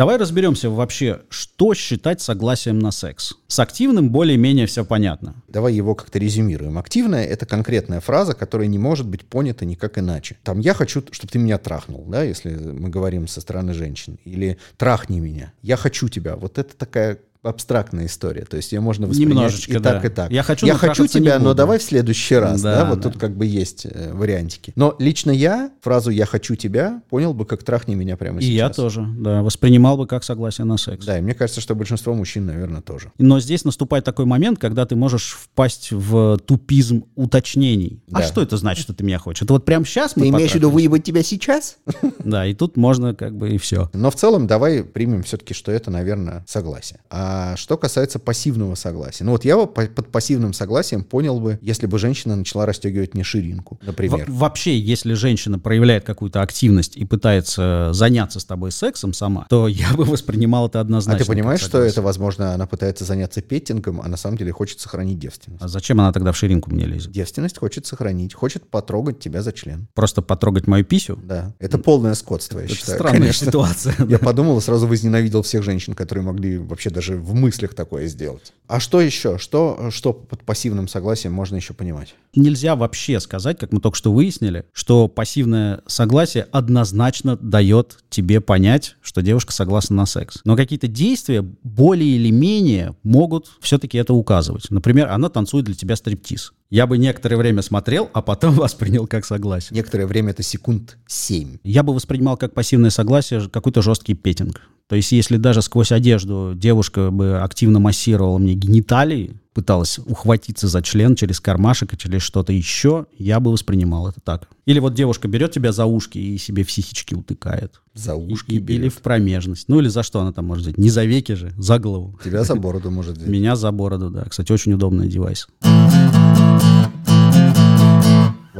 Давай 0.00 0.16
разберемся 0.16 0.70
вообще, 0.70 1.20
что 1.28 1.74
считать 1.74 2.22
согласием 2.22 2.78
на 2.78 2.90
секс. 2.90 3.34
С 3.48 3.58
активным 3.58 4.08
более-менее 4.08 4.64
все 4.64 4.82
понятно. 4.82 5.34
Давай 5.46 5.74
его 5.74 5.94
как-то 5.94 6.18
резюмируем. 6.18 6.78
Активная— 6.78 7.24
это 7.26 7.44
конкретная 7.44 8.00
фраза, 8.00 8.32
которая 8.32 8.66
не 8.66 8.78
может 8.78 9.06
быть 9.06 9.26
понята 9.26 9.66
никак 9.66 9.98
иначе. 9.98 10.38
Там 10.42 10.58
«я 10.58 10.72
хочу, 10.72 11.04
чтобы 11.10 11.30
ты 11.30 11.38
меня 11.38 11.58
трахнул», 11.58 12.06
да, 12.08 12.22
если 12.22 12.48
мы 12.48 12.88
говорим 12.88 13.28
со 13.28 13.42
стороны 13.42 13.74
женщин. 13.74 14.18
Или 14.24 14.56
«трахни 14.78 15.20
меня», 15.20 15.52
«я 15.60 15.76
хочу 15.76 16.08
тебя». 16.08 16.34
Вот 16.34 16.56
это 16.56 16.74
такая 16.74 17.18
абстрактная 17.42 18.06
история. 18.06 18.44
То 18.44 18.56
есть 18.56 18.72
ее 18.72 18.80
можно 18.80 19.06
воспринять 19.06 19.34
Немножечко, 19.34 19.72
и 19.72 19.78
так, 19.78 20.02
да. 20.02 20.06
и 20.08 20.10
так. 20.10 20.30
Я 20.30 20.42
хочу, 20.42 20.66
я 20.66 20.74
хочу 20.74 21.06
тебя, 21.06 21.38
но 21.38 21.54
давай 21.54 21.78
в 21.78 21.82
следующий 21.82 22.36
раз. 22.36 22.60
Да, 22.60 22.84
Да, 22.84 22.90
вот 22.90 23.00
да. 23.00 23.10
тут 23.10 23.18
как 23.20 23.36
бы 23.36 23.46
есть 23.46 23.86
э, 23.86 24.12
вариантики. 24.12 24.72
Но 24.76 24.94
лично 24.98 25.30
я 25.30 25.70
фразу 25.80 26.10
«я 26.10 26.26
хочу 26.26 26.54
тебя» 26.54 27.02
понял 27.08 27.32
бы 27.32 27.46
как 27.46 27.62
«трахни 27.62 27.94
меня 27.94 28.16
прямо 28.16 28.40
И 28.40 28.42
сейчас». 28.42 28.52
я 28.54 28.68
тоже, 28.70 29.06
да, 29.18 29.42
воспринимал 29.42 29.96
бы 29.96 30.06
как 30.06 30.24
согласие 30.24 30.64
на 30.66 30.76
секс. 30.76 31.04
Да, 31.06 31.18
и 31.18 31.22
мне 31.22 31.34
кажется, 31.34 31.60
что 31.60 31.74
большинство 31.74 32.14
мужчин, 32.14 32.46
наверное, 32.46 32.82
тоже. 32.82 33.12
Но 33.18 33.40
здесь 33.40 33.64
наступает 33.64 34.04
такой 34.04 34.26
момент, 34.26 34.58
когда 34.58 34.84
ты 34.84 34.96
можешь 34.96 35.38
впасть 35.40 35.92
в 35.92 36.38
тупизм 36.44 37.04
уточнений. 37.14 38.02
А 38.12 38.18
Да. 38.20 38.22
что 38.26 38.42
это 38.42 38.56
значит, 38.56 38.82
что 38.84 38.92
ты 38.94 39.02
меня 39.04 39.18
хочешь? 39.18 39.42
Это 39.42 39.52
вот 39.54 39.64
прямо 39.64 39.84
сейчас 39.86 40.16
мы 40.16 40.22
Ты 40.24 40.28
имеешь 40.28 40.52
в 40.52 40.54
виду 40.56 40.70
выебать 40.70 41.04
тебя 41.04 41.22
сейчас? 41.22 41.78
Да, 42.18 42.44
и 42.46 42.54
тут 42.54 42.76
можно 42.76 43.14
как 43.14 43.34
бы 43.36 43.50
и 43.54 43.58
все. 43.58 43.88
Но 43.94 44.10
в 44.10 44.14
целом 44.16 44.46
давай 44.46 44.84
примем 44.84 45.22
все-таки, 45.22 45.54
что 45.54 45.72
это, 45.72 45.90
наверное, 45.90 46.44
согласие. 46.46 47.00
А 47.08 47.29
что 47.56 47.76
касается 47.76 48.18
пассивного 48.18 48.74
согласия. 48.74 49.24
Ну 49.24 49.32
вот 49.32 49.44
я 49.44 49.56
под 49.66 50.10
пассивным 50.10 50.52
согласием 50.52 51.04
понял 51.04 51.40
бы, 51.40 51.58
если 51.62 51.86
бы 51.86 51.98
женщина 51.98 52.36
начала 52.36 52.66
расстегивать 52.66 53.14
мне 53.14 53.24
ширинку, 53.24 53.78
например. 53.82 54.26
Во- 54.28 54.34
вообще, 54.50 54.78
если 54.78 55.14
женщина 55.14 55.58
проявляет 55.58 56.04
какую-то 56.04 56.42
активность 56.42 56.96
и 56.96 57.04
пытается 57.04 57.90
заняться 57.92 58.40
с 58.40 58.44
тобой 58.44 58.72
сексом 58.72 59.12
сама, 59.12 59.46
то 59.48 59.68
я 59.68 59.92
бы 59.94 60.04
воспринимал 60.04 60.68
это 60.68 60.78
А 60.78 60.82
однозначно. 60.82 61.24
ты 61.24 61.30
понимаешь, 61.30 61.60
что 61.60 61.78
это, 61.78 62.02
возможно, 62.02 62.54
она 62.54 62.66
пытается 62.66 63.04
заняться 63.04 63.40
петтингом, 63.42 64.00
а 64.02 64.08
на 64.08 64.16
самом 64.16 64.36
деле 64.36 64.52
хочет 64.52 64.80
сохранить 64.80 65.18
девственность? 65.18 65.62
А 65.62 65.68
зачем 65.68 66.00
она 66.00 66.12
тогда 66.12 66.32
в 66.32 66.36
ширинку 66.36 66.70
мне 66.70 66.86
лезет? 66.86 67.12
Девственность 67.12 67.58
хочет 67.58 67.86
сохранить, 67.86 68.34
хочет 68.34 68.68
потрогать 68.68 69.20
тебя 69.20 69.42
за 69.42 69.52
член. 69.52 69.88
Просто 69.94 70.22
потрогать 70.22 70.66
мою 70.66 70.84
писю? 70.84 71.18
Да, 71.22 71.54
это 71.58 71.78
полное 71.78 72.14
скотство, 72.14 72.58
я 72.58 72.64
Это 72.66 72.74
считаю. 72.74 72.98
странная 72.98 73.18
конечно. 73.20 73.46
ситуация. 73.46 73.94
Я 74.08 74.18
подумал 74.18 74.58
и 74.58 74.60
сразу 74.60 74.86
возненавидел 74.86 75.42
всех 75.42 75.62
женщин, 75.62 75.94
которые 75.94 76.24
могли 76.24 76.58
вообще 76.58 76.90
даже 76.90 77.16
в 77.20 77.34
мыслях 77.34 77.74
такое 77.74 78.06
сделать. 78.06 78.52
А 78.66 78.78
что 78.78 79.00
еще? 79.00 79.36
Что, 79.38 79.90
что 79.90 80.12
под 80.12 80.44
пассивным 80.44 80.86
согласием 80.86 81.32
можно 81.32 81.56
еще 81.56 81.74
понимать? 81.74 82.14
Нельзя 82.36 82.76
вообще 82.76 83.18
сказать, 83.18 83.58
как 83.58 83.72
мы 83.72 83.80
только 83.80 83.96
что 83.96 84.12
выяснили, 84.12 84.64
что 84.72 85.08
пассивное 85.08 85.82
согласие 85.86 86.46
однозначно 86.52 87.36
дает 87.36 87.98
тебе 88.10 88.40
понять, 88.40 88.96
что 89.02 89.22
девушка 89.22 89.52
согласна 89.52 89.96
на 89.96 90.06
секс. 90.06 90.38
Но 90.44 90.56
какие-то 90.56 90.86
действия 90.86 91.42
более 91.64 92.10
или 92.10 92.30
менее 92.30 92.94
могут 93.02 93.50
все-таки 93.60 93.98
это 93.98 94.14
указывать. 94.14 94.70
Например, 94.70 95.08
она 95.08 95.28
танцует 95.30 95.64
для 95.64 95.74
тебя 95.74 95.96
стриптиз. 95.96 96.52
Я 96.70 96.86
бы 96.86 96.98
некоторое 96.98 97.36
время 97.36 97.62
смотрел, 97.62 98.08
а 98.12 98.22
потом 98.22 98.54
воспринял 98.54 99.08
как 99.08 99.24
согласие. 99.24 99.76
Некоторое 99.76 100.06
время 100.06 100.30
это 100.30 100.44
секунд 100.44 100.96
7. 101.08 101.58
Я 101.64 101.82
бы 101.82 101.92
воспринимал 101.92 102.36
как 102.36 102.54
пассивное 102.54 102.90
согласие 102.90 103.48
какой-то 103.48 103.82
жесткий 103.82 104.14
петинг. 104.14 104.60
То 104.90 104.96
есть, 104.96 105.12
если 105.12 105.36
даже 105.36 105.62
сквозь 105.62 105.92
одежду 105.92 106.52
девушка 106.56 107.12
бы 107.12 107.38
активно 107.38 107.78
массировала 107.78 108.38
мне 108.38 108.54
гениталии, 108.54 109.36
пыталась 109.54 110.00
ухватиться 110.00 110.66
за 110.66 110.82
член 110.82 111.14
через 111.14 111.38
кармашек 111.38 111.94
и 111.94 111.96
через 111.96 112.22
что-то 112.22 112.52
еще, 112.52 113.06
я 113.16 113.38
бы 113.38 113.52
воспринимал 113.52 114.08
это 114.08 114.20
так. 114.20 114.48
Или 114.66 114.80
вот 114.80 114.94
девушка 114.94 115.28
берет 115.28 115.52
тебя 115.52 115.70
за 115.70 115.84
ушки 115.86 116.18
и 116.18 116.36
себе 116.38 116.64
в 116.64 116.72
сисечки 116.72 117.14
утыкает. 117.14 117.80
За 117.94 118.16
ушки 118.16 118.54
и- 118.54 118.58
берет. 118.58 118.80
или 118.80 118.88
в 118.88 118.98
промежность. 118.98 119.68
Ну 119.68 119.78
или 119.78 119.86
за 119.86 120.02
что 120.02 120.22
она 120.22 120.32
там 120.32 120.46
может 120.46 120.64
взять? 120.64 120.76
Не 120.76 120.90
за 120.90 121.04
веки 121.04 121.32
же, 121.36 121.52
за 121.56 121.78
голову. 121.78 122.18
Тебя 122.24 122.42
за 122.42 122.56
бороду 122.56 122.90
может 122.90 123.16
взять. 123.16 123.28
Меня 123.28 123.54
за 123.54 123.70
бороду, 123.70 124.10
да. 124.10 124.24
Кстати, 124.24 124.50
очень 124.50 124.72
удобный 124.72 125.06
девайс. 125.06 125.46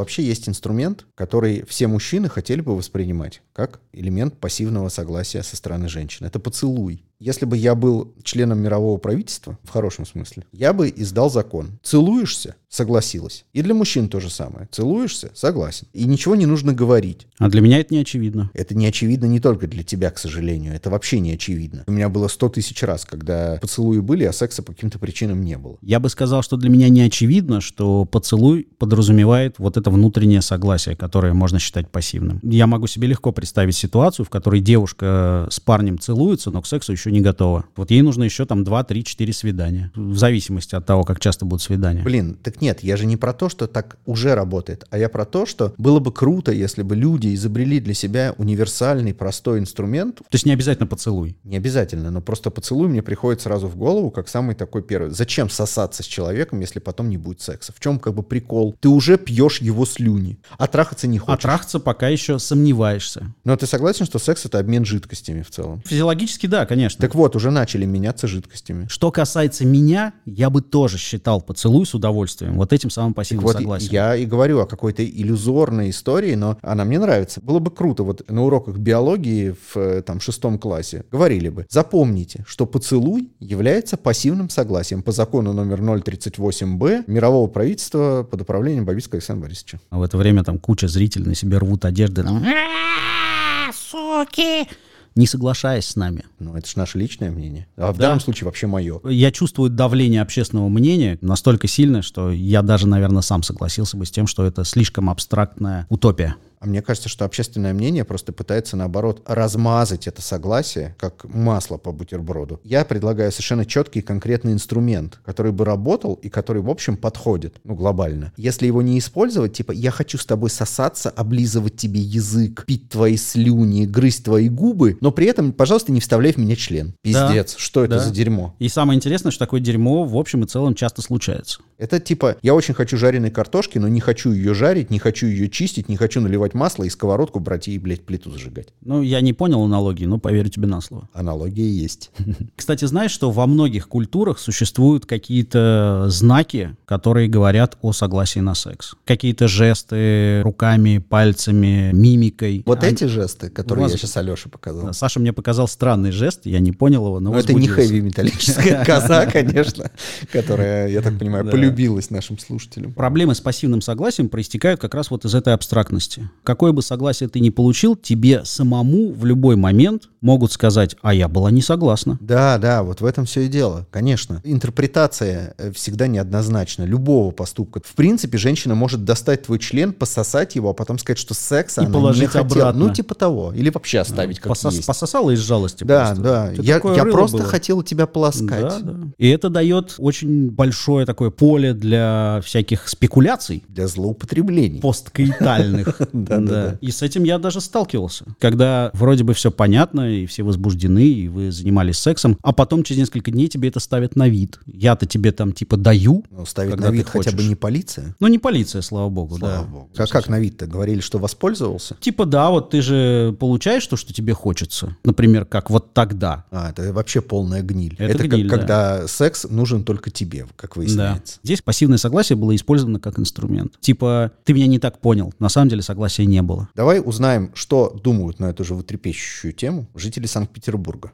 Вообще 0.00 0.22
есть 0.22 0.48
инструмент, 0.48 1.04
который 1.14 1.62
все 1.66 1.86
мужчины 1.86 2.30
хотели 2.30 2.62
бы 2.62 2.74
воспринимать 2.74 3.42
как 3.52 3.82
элемент 3.92 4.38
пассивного 4.38 4.88
согласия 4.88 5.42
со 5.42 5.56
стороны 5.56 5.90
женщины. 5.90 6.26
Это 6.26 6.40
поцелуй. 6.40 7.04
Если 7.20 7.44
бы 7.44 7.54
я 7.56 7.74
был 7.74 8.14
членом 8.22 8.60
мирового 8.60 8.96
правительства, 8.96 9.58
в 9.62 9.68
хорошем 9.68 10.06
смысле, 10.06 10.44
я 10.52 10.72
бы 10.72 10.92
издал 10.94 11.30
закон. 11.30 11.78
Целуешься? 11.82 12.56
Согласилась. 12.70 13.44
И 13.52 13.60
для 13.60 13.74
мужчин 13.74 14.08
то 14.08 14.20
же 14.20 14.30
самое. 14.30 14.68
Целуешься? 14.70 15.30
Согласен. 15.34 15.86
И 15.92 16.04
ничего 16.04 16.34
не 16.34 16.46
нужно 16.46 16.72
говорить. 16.72 17.26
А 17.38 17.50
для 17.50 17.60
меня 17.60 17.78
это 17.78 17.92
не 17.92 18.00
очевидно. 18.00 18.50
Это 18.54 18.74
не 18.74 18.86
очевидно 18.86 19.26
не 19.26 19.38
только 19.38 19.66
для 19.66 19.82
тебя, 19.82 20.10
к 20.10 20.18
сожалению. 20.18 20.74
Это 20.74 20.88
вообще 20.88 21.20
не 21.20 21.32
очевидно. 21.32 21.84
У 21.86 21.92
меня 21.92 22.08
было 22.08 22.28
сто 22.28 22.48
тысяч 22.48 22.82
раз, 22.82 23.04
когда 23.04 23.58
поцелуи 23.60 23.98
были, 23.98 24.24
а 24.24 24.32
секса 24.32 24.62
по 24.62 24.72
каким-то 24.72 24.98
причинам 24.98 25.42
не 25.42 25.58
было. 25.58 25.76
Я 25.82 26.00
бы 26.00 26.08
сказал, 26.08 26.42
что 26.42 26.56
для 26.56 26.70
меня 26.70 26.88
не 26.88 27.02
очевидно, 27.02 27.60
что 27.60 28.06
поцелуй 28.06 28.68
подразумевает 28.78 29.58
вот 29.58 29.76
это 29.76 29.90
внутреннее 29.90 30.40
согласие, 30.40 30.96
которое 30.96 31.34
можно 31.34 31.58
считать 31.58 31.90
пассивным. 31.90 32.40
Я 32.42 32.66
могу 32.66 32.86
себе 32.86 33.08
легко 33.08 33.32
представить 33.32 33.76
ситуацию, 33.76 34.24
в 34.24 34.30
которой 34.30 34.60
девушка 34.60 35.48
с 35.50 35.60
парнем 35.60 35.98
целуется, 35.98 36.50
но 36.50 36.62
к 36.62 36.66
сексу 36.66 36.94
еще 37.10 37.12
не 37.12 37.20
готова. 37.20 37.64
Вот 37.76 37.90
ей 37.90 38.02
нужно 38.02 38.24
еще 38.24 38.46
там 38.46 38.64
2, 38.64 38.84
3, 38.84 39.04
4 39.04 39.32
свидания. 39.32 39.90
В 39.94 40.16
зависимости 40.16 40.74
от 40.74 40.86
того, 40.86 41.04
как 41.04 41.20
часто 41.20 41.44
будут 41.44 41.62
свидания. 41.62 42.02
Блин, 42.02 42.36
так 42.42 42.60
нет, 42.60 42.82
я 42.82 42.96
же 42.96 43.06
не 43.06 43.16
про 43.16 43.32
то, 43.32 43.48
что 43.48 43.66
так 43.66 43.98
уже 44.06 44.34
работает, 44.34 44.86
а 44.90 44.98
я 44.98 45.08
про 45.08 45.24
то, 45.24 45.46
что 45.46 45.74
было 45.78 45.98
бы 46.00 46.12
круто, 46.12 46.52
если 46.52 46.82
бы 46.82 46.96
люди 46.96 47.34
изобрели 47.34 47.80
для 47.80 47.94
себя 47.94 48.34
универсальный, 48.38 49.12
простой 49.14 49.58
инструмент. 49.58 50.16
То 50.16 50.24
есть 50.32 50.46
не 50.46 50.52
обязательно 50.52 50.86
поцелуй. 50.86 51.36
Не 51.44 51.56
обязательно, 51.56 52.10
но 52.10 52.20
просто 52.20 52.50
поцелуй 52.50 52.88
мне 52.88 53.02
приходит 53.02 53.40
сразу 53.40 53.66
в 53.68 53.76
голову, 53.76 54.10
как 54.10 54.28
самый 54.28 54.54
такой 54.54 54.82
первый. 54.82 55.10
Зачем 55.10 55.50
сосаться 55.50 56.02
с 56.02 56.06
человеком, 56.06 56.60
если 56.60 56.78
потом 56.78 57.08
не 57.10 57.16
будет 57.16 57.40
секса? 57.40 57.72
В 57.76 57.80
чем 57.80 57.98
как 57.98 58.14
бы 58.14 58.22
прикол? 58.22 58.76
Ты 58.80 58.88
уже 58.88 59.18
пьешь 59.18 59.60
его 59.60 59.84
слюни, 59.86 60.38
а 60.58 60.66
трахаться 60.66 61.06
не 61.06 61.18
А 61.18 61.20
хочешь. 61.20 61.42
трахаться 61.42 61.80
пока 61.80 62.08
еще 62.08 62.38
сомневаешься. 62.38 63.34
Но 63.44 63.56
ты 63.56 63.66
согласен, 63.66 64.06
что 64.06 64.18
секс— 64.18 64.44
это 64.46 64.58
обмен 64.58 64.84
жидкостями 64.84 65.42
в 65.42 65.50
целом? 65.50 65.82
Физиологически 65.86 66.46
да, 66.46 66.66
конечно. 66.66 66.99
Так 67.00 67.14
вот, 67.14 67.36
уже 67.36 67.50
начали 67.50 67.84
меняться 67.86 68.26
жидкостями. 68.26 68.86
Что 68.88 69.10
касается 69.10 69.64
меня, 69.64 70.12
я 70.26 70.50
бы 70.50 70.60
тоже 70.62 70.98
считал 70.98 71.40
поцелуй 71.40 71.86
с 71.86 71.94
удовольствием 71.94 72.56
вот 72.56 72.72
этим 72.72 72.90
самым 72.90 73.14
пассивным 73.14 73.44
Вот 73.46 73.56
согласием. 73.56 73.92
я 73.92 74.16
и 74.16 74.26
говорю 74.26 74.60
о 74.60 74.66
какой-то 74.66 75.04
иллюзорной 75.04 75.90
истории, 75.90 76.34
но 76.34 76.58
она 76.62 76.84
мне 76.84 76.98
нравится. 76.98 77.40
Было 77.40 77.58
бы 77.58 77.70
круто, 77.70 78.02
вот 78.02 78.28
на 78.30 78.44
уроках 78.44 78.76
биологии 78.78 79.50
в 79.72 79.76
э, 79.76 80.02
там, 80.02 80.20
шестом 80.20 80.58
классе 80.58 81.04
говорили 81.10 81.48
бы, 81.48 81.66
запомните, 81.70 82.44
что 82.46 82.66
поцелуй 82.66 83.30
является 83.40 83.96
пассивным 83.96 84.48
согласием 84.50 85.02
по 85.02 85.12
закону 85.12 85.52
номер 85.52 85.80
038-Б 85.80 87.04
мирового 87.06 87.46
правительства 87.48 88.26
под 88.30 88.42
управлением 88.42 88.84
Бабицкого 88.84 89.16
Александра 89.16 89.44
Борисовича. 89.46 89.80
А 89.90 89.98
в 89.98 90.02
это 90.02 90.16
время 90.16 90.44
там 90.44 90.58
куча 90.58 90.88
зрителей 90.88 91.26
на 91.26 91.34
себе 91.34 91.58
рвут 91.58 91.84
одежды. 91.84 92.22
там, 92.22 92.42
«А, 92.44 93.72
Суки! 93.72 94.68
Не 95.16 95.26
соглашаясь 95.26 95.86
с 95.86 95.96
нами. 95.96 96.24
Ну, 96.38 96.54
это 96.56 96.66
же 96.68 96.74
наше 96.76 96.98
личное 96.98 97.30
мнение. 97.30 97.66
А 97.76 97.92
в 97.92 97.96
Да. 97.96 98.04
данном 98.04 98.20
случае 98.20 98.46
вообще 98.46 98.66
мое. 98.66 99.00
Я 99.04 99.32
чувствую 99.32 99.68
давление 99.70 100.22
общественного 100.22 100.68
мнения 100.68 101.18
настолько 101.20 101.66
сильное, 101.68 102.02
что 102.02 102.30
я 102.30 102.62
даже, 102.62 102.86
наверное, 102.86 103.22
сам 103.22 103.42
согласился 103.42 103.96
бы 103.96 104.06
с 104.06 104.10
тем, 104.10 104.26
что 104.26 104.44
это 104.44 104.64
слишком 104.64 105.10
абстрактная 105.10 105.86
утопия. 105.88 106.36
А 106.60 106.66
мне 106.66 106.82
кажется, 106.82 107.08
что 107.08 107.24
общественное 107.24 107.72
мнение 107.72 108.04
просто 108.04 108.32
пытается, 108.32 108.76
наоборот, 108.76 109.22
размазать 109.26 110.06
это 110.06 110.20
согласие, 110.20 110.94
как 110.98 111.24
масло 111.24 111.78
по 111.78 111.90
бутерброду. 111.90 112.60
Я 112.64 112.84
предлагаю 112.84 113.32
совершенно 113.32 113.64
четкий 113.64 114.00
и 114.00 114.02
конкретный 114.02 114.52
инструмент, 114.52 115.18
который 115.24 115.52
бы 115.52 115.64
работал 115.64 116.14
и 116.14 116.28
который, 116.28 116.60
в 116.60 116.68
общем, 116.68 116.98
подходит, 116.98 117.56
ну, 117.64 117.74
глобально. 117.74 118.34
Если 118.36 118.66
его 118.66 118.82
не 118.82 118.98
использовать, 118.98 119.54
типа, 119.54 119.72
я 119.72 119.90
хочу 119.90 120.18
с 120.18 120.26
тобой 120.26 120.50
сосаться, 120.50 121.08
облизывать 121.08 121.76
тебе 121.76 122.00
язык, 122.00 122.66
пить 122.66 122.90
твои 122.90 123.16
слюни, 123.16 123.86
грызть 123.86 124.24
твои 124.24 124.50
губы, 124.50 124.98
но 125.00 125.12
при 125.12 125.28
этом, 125.28 125.52
пожалуйста, 125.54 125.92
не 125.92 126.00
вставляй 126.00 126.34
в 126.34 126.36
меня 126.36 126.56
член. 126.56 126.88
Да. 127.02 127.28
Пиздец, 127.28 127.56
что 127.56 127.84
это 127.84 127.94
Да. 127.94 128.00
за 128.00 128.10
дерьмо? 128.10 128.54
И 128.58 128.68
самое 128.68 128.98
интересное, 128.98 129.30
что 129.32 129.46
такое 129.46 129.62
дерьмо 129.62 130.04
в 130.04 130.14
общем 130.14 130.44
и 130.44 130.46
целом 130.46 130.74
часто 130.74 131.00
случается. 131.00 131.60
Это 131.78 131.98
типа, 132.00 132.36
я 132.42 132.54
очень 132.54 132.74
хочу 132.74 132.98
жареной 132.98 133.30
картошки, 133.30 133.78
но 133.78 133.88
не 133.88 134.00
хочу 134.00 134.32
ее 134.32 134.52
жарить, 134.52 134.90
не 134.90 134.98
хочу 134.98 135.26
ее 135.26 135.48
чистить, 135.48 135.88
не 135.88 135.96
хочу 135.96 136.20
наливать 136.20 136.49
масло 136.54 136.84
и 136.84 136.90
сковородку 136.90 137.40
брать 137.40 137.68
и, 137.68 137.78
блядь, 137.78 138.04
плиту 138.04 138.30
зажигать. 138.30 138.68
Ну, 138.82 139.02
я 139.02 139.20
не 139.20 139.32
понял 139.32 139.62
аналогии, 139.62 140.04
но 140.06 140.18
поверю 140.18 140.48
тебе 140.50 140.66
на 140.66 140.80
слово. 140.80 141.08
Аналогия 141.12 141.68
есть. 141.70 142.10
Кстати, 142.56 142.84
знаешь, 142.84 143.10
что 143.10 143.30
во 143.30 143.46
многих 143.46 143.88
культурах 143.88 144.38
существуют 144.38 145.06
какие-то 145.06 146.06
знаки, 146.08 146.76
которые 146.84 147.28
говорят 147.28 147.76
о 147.82 147.92
согласии 147.92 148.40
на 148.40 148.54
секс? 148.54 148.94
Какие-то 149.04 149.48
жесты 149.48 150.42
руками, 150.42 150.98
пальцами, 150.98 151.90
мимикой. 151.92 152.62
Вот 152.66 152.82
Они- 152.82 152.92
эти 152.92 153.04
жесты, 153.04 153.48
которые 153.50 153.84
Вас- 153.84 153.92
я 153.92 153.98
сейчас 153.98 154.16
Алёше 154.16 154.48
показал. 154.48 154.92
Саша 154.92 155.20
мне 155.20 155.32
показал 155.32 155.68
странный 155.68 156.10
жест, 156.10 156.40
я 156.44 156.58
не 156.60 156.72
понял 156.72 157.06
его, 157.06 157.20
но 157.20 157.32
Но 157.32 157.38
это 157.38 157.52
не 157.52 157.60
возбудился. 157.68 157.88
хэви-металлическая 157.88 158.84
коза, 158.86 159.26
конечно, 159.26 159.90
которая, 160.32 160.88
я 160.88 161.00
так 161.02 161.18
понимаю, 161.18 161.44
Да. 161.44 161.50
полюбилась 161.50 162.10
нашим 162.10 162.38
слушателям. 162.38 162.92
Проблемы 162.92 163.34
с 163.34 163.40
пассивным 163.40 163.80
согласием 163.82 164.28
проистекают 164.28 164.80
как 164.80 164.94
раз 164.94 165.10
вот 165.10 165.24
из 165.24 165.34
этой 165.34 165.54
абстрактности. 165.54 166.28
Какое 166.42 166.72
бы 166.72 166.82
согласие 166.82 167.28
ты 167.28 167.40
ни 167.40 167.50
получил, 167.50 167.96
тебе 167.96 168.44
самому 168.44 169.12
в 169.12 169.24
любой 169.24 169.56
момент 169.56 170.08
могут 170.20 170.52
сказать, 170.52 170.96
а 171.02 171.14
я 171.14 171.28
была 171.28 171.50
не 171.50 171.62
согласна. 171.62 172.18
Да, 172.20 172.58
да, 172.58 172.82
вот 172.82 173.00
в 173.00 173.04
этом 173.06 173.24
все 173.24 173.42
и 173.42 173.48
дело. 173.48 173.86
Конечно, 173.90 174.40
интерпретация 174.44 175.54
э, 175.58 175.72
всегда 175.72 176.06
неоднозначна 176.06 176.84
любого 176.84 177.30
поступка. 177.30 177.80
В 177.84 177.92
принципе, 177.94 178.36
женщина 178.38 178.74
может 178.74 179.04
достать 179.04 179.42
твой 179.44 179.58
член, 179.58 179.92
пососать 179.92 180.56
его, 180.56 180.70
а 180.70 180.74
потом 180.74 180.98
сказать, 180.98 181.18
что 181.18 181.34
секса 181.34 181.80
И 181.80 181.84
она 181.84 181.88
не 181.88 182.00
положить 182.00 182.28
хотела. 182.28 182.44
обратно. 182.46 182.86
Ну, 182.86 182.92
типа 182.92 183.14
того. 183.14 183.52
Или 183.54 183.70
вообще 183.70 184.00
оставить 184.00 184.40
как 184.40 184.52
Посос- 184.52 184.72
есть. 184.74 184.86
Пососала 184.86 185.30
из 185.30 185.38
жалости 185.40 185.84
Да, 185.84 186.06
просто. 186.06 186.22
да. 186.22 186.52
Это 186.52 186.62
Я, 186.62 186.74
я 186.96 187.04
просто 187.04 187.38
было. 187.38 187.46
хотел 187.46 187.82
тебя 187.82 188.06
полоскать. 188.06 188.60
Да, 188.62 188.78
да. 188.80 188.96
И 189.18 189.28
это 189.28 189.48
дает 189.48 189.94
очень 189.98 190.50
большое 190.50 191.06
такое 191.06 191.30
поле 191.30 191.72
для 191.72 192.40
всяких 192.44 192.88
спекуляций 192.88 193.64
Для 193.68 193.86
злоупотреблений. 193.86 194.80
посткаитальных. 194.80 196.00
Да-да-да. 196.30 196.78
И 196.80 196.90
с 196.90 197.02
этим 197.02 197.24
я 197.24 197.38
даже 197.38 197.60
сталкивался. 197.60 198.24
Когда 198.38 198.90
вроде 198.94 199.24
бы 199.24 199.34
все 199.34 199.50
понятно, 199.50 200.10
и 200.10 200.26
все 200.26 200.42
возбуждены, 200.42 201.04
и 201.04 201.28
вы 201.28 201.50
занимались 201.52 201.98
сексом, 201.98 202.38
а 202.42 202.52
потом 202.52 202.82
через 202.82 203.00
несколько 203.00 203.30
дней 203.30 203.48
тебе 203.48 203.68
это 203.68 203.80
ставят 203.80 204.16
на 204.16 204.28
вид. 204.28 204.58
Я-то 204.66 205.06
тебе 205.06 205.32
там 205.32 205.52
типа 205.52 205.76
даю, 205.76 206.24
Ну, 206.30 206.46
ставить 206.46 206.70
когда 206.72 206.86
на 206.86 206.90
ты 206.92 206.96
вид 206.98 207.08
хотя 207.08 207.32
бы 207.32 207.42
не 207.44 207.54
полиция. 207.54 208.14
Ну, 208.20 208.26
не 208.28 208.38
полиция, 208.38 208.82
слава 208.82 209.08
богу, 209.08 209.36
Слава 209.38 209.64
да. 209.64 209.70
богу. 209.70 209.90
А 209.96 210.06
как 210.06 210.28
на 210.28 210.38
вид-то? 210.40 210.66
Говорили, 210.66 211.00
что 211.00 211.18
воспользовался? 211.18 211.96
Типа, 212.00 212.26
да, 212.26 212.50
вот 212.50 212.70
ты 212.70 212.82
же 212.82 213.36
получаешь 213.38 213.86
то, 213.86 213.96
что 213.96 214.12
тебе 214.12 214.32
хочется. 214.34 214.96
Например, 215.04 215.44
как 215.44 215.70
вот 215.70 215.92
тогда. 215.94 216.44
А, 216.50 216.70
это 216.70 216.92
вообще 216.92 217.20
полная 217.20 217.62
гниль. 217.62 217.94
Это 217.98 218.14
Это, 218.14 218.28
гниль, 218.28 218.48
как, 218.48 218.60
да. 218.60 218.66
когда 218.98 219.08
секс 219.08 219.46
нужен 219.48 219.84
только 219.84 220.10
тебе, 220.10 220.46
как 220.56 220.74
Да. 220.74 220.80
выясняется. 220.80 221.38
Здесь 221.42 221.62
пассивное 221.62 221.98
согласие 221.98 222.36
было 222.36 222.54
использовано 222.54 222.98
как 223.00 223.18
инструмент. 223.18 223.74
Типа, 223.80 224.32
ты 224.44 224.52
меня 224.52 224.66
не 224.66 224.78
так 224.78 224.98
понял. 225.00 225.32
На 225.38 225.48
самом 225.48 225.68
деле 225.68 225.82
согласия 226.20 226.26
не 226.26 226.42
было. 226.42 226.68
Давай 226.74 227.00
узнаем, 227.04 227.50
что 227.54 227.90
думают 227.90 228.40
на 228.40 228.46
эту 228.46 228.64
же 228.64 228.70
животрепещущую 228.70 229.52
тему 229.52 229.86
жители 229.94 230.26
Санкт-Петербурга. 230.26 231.12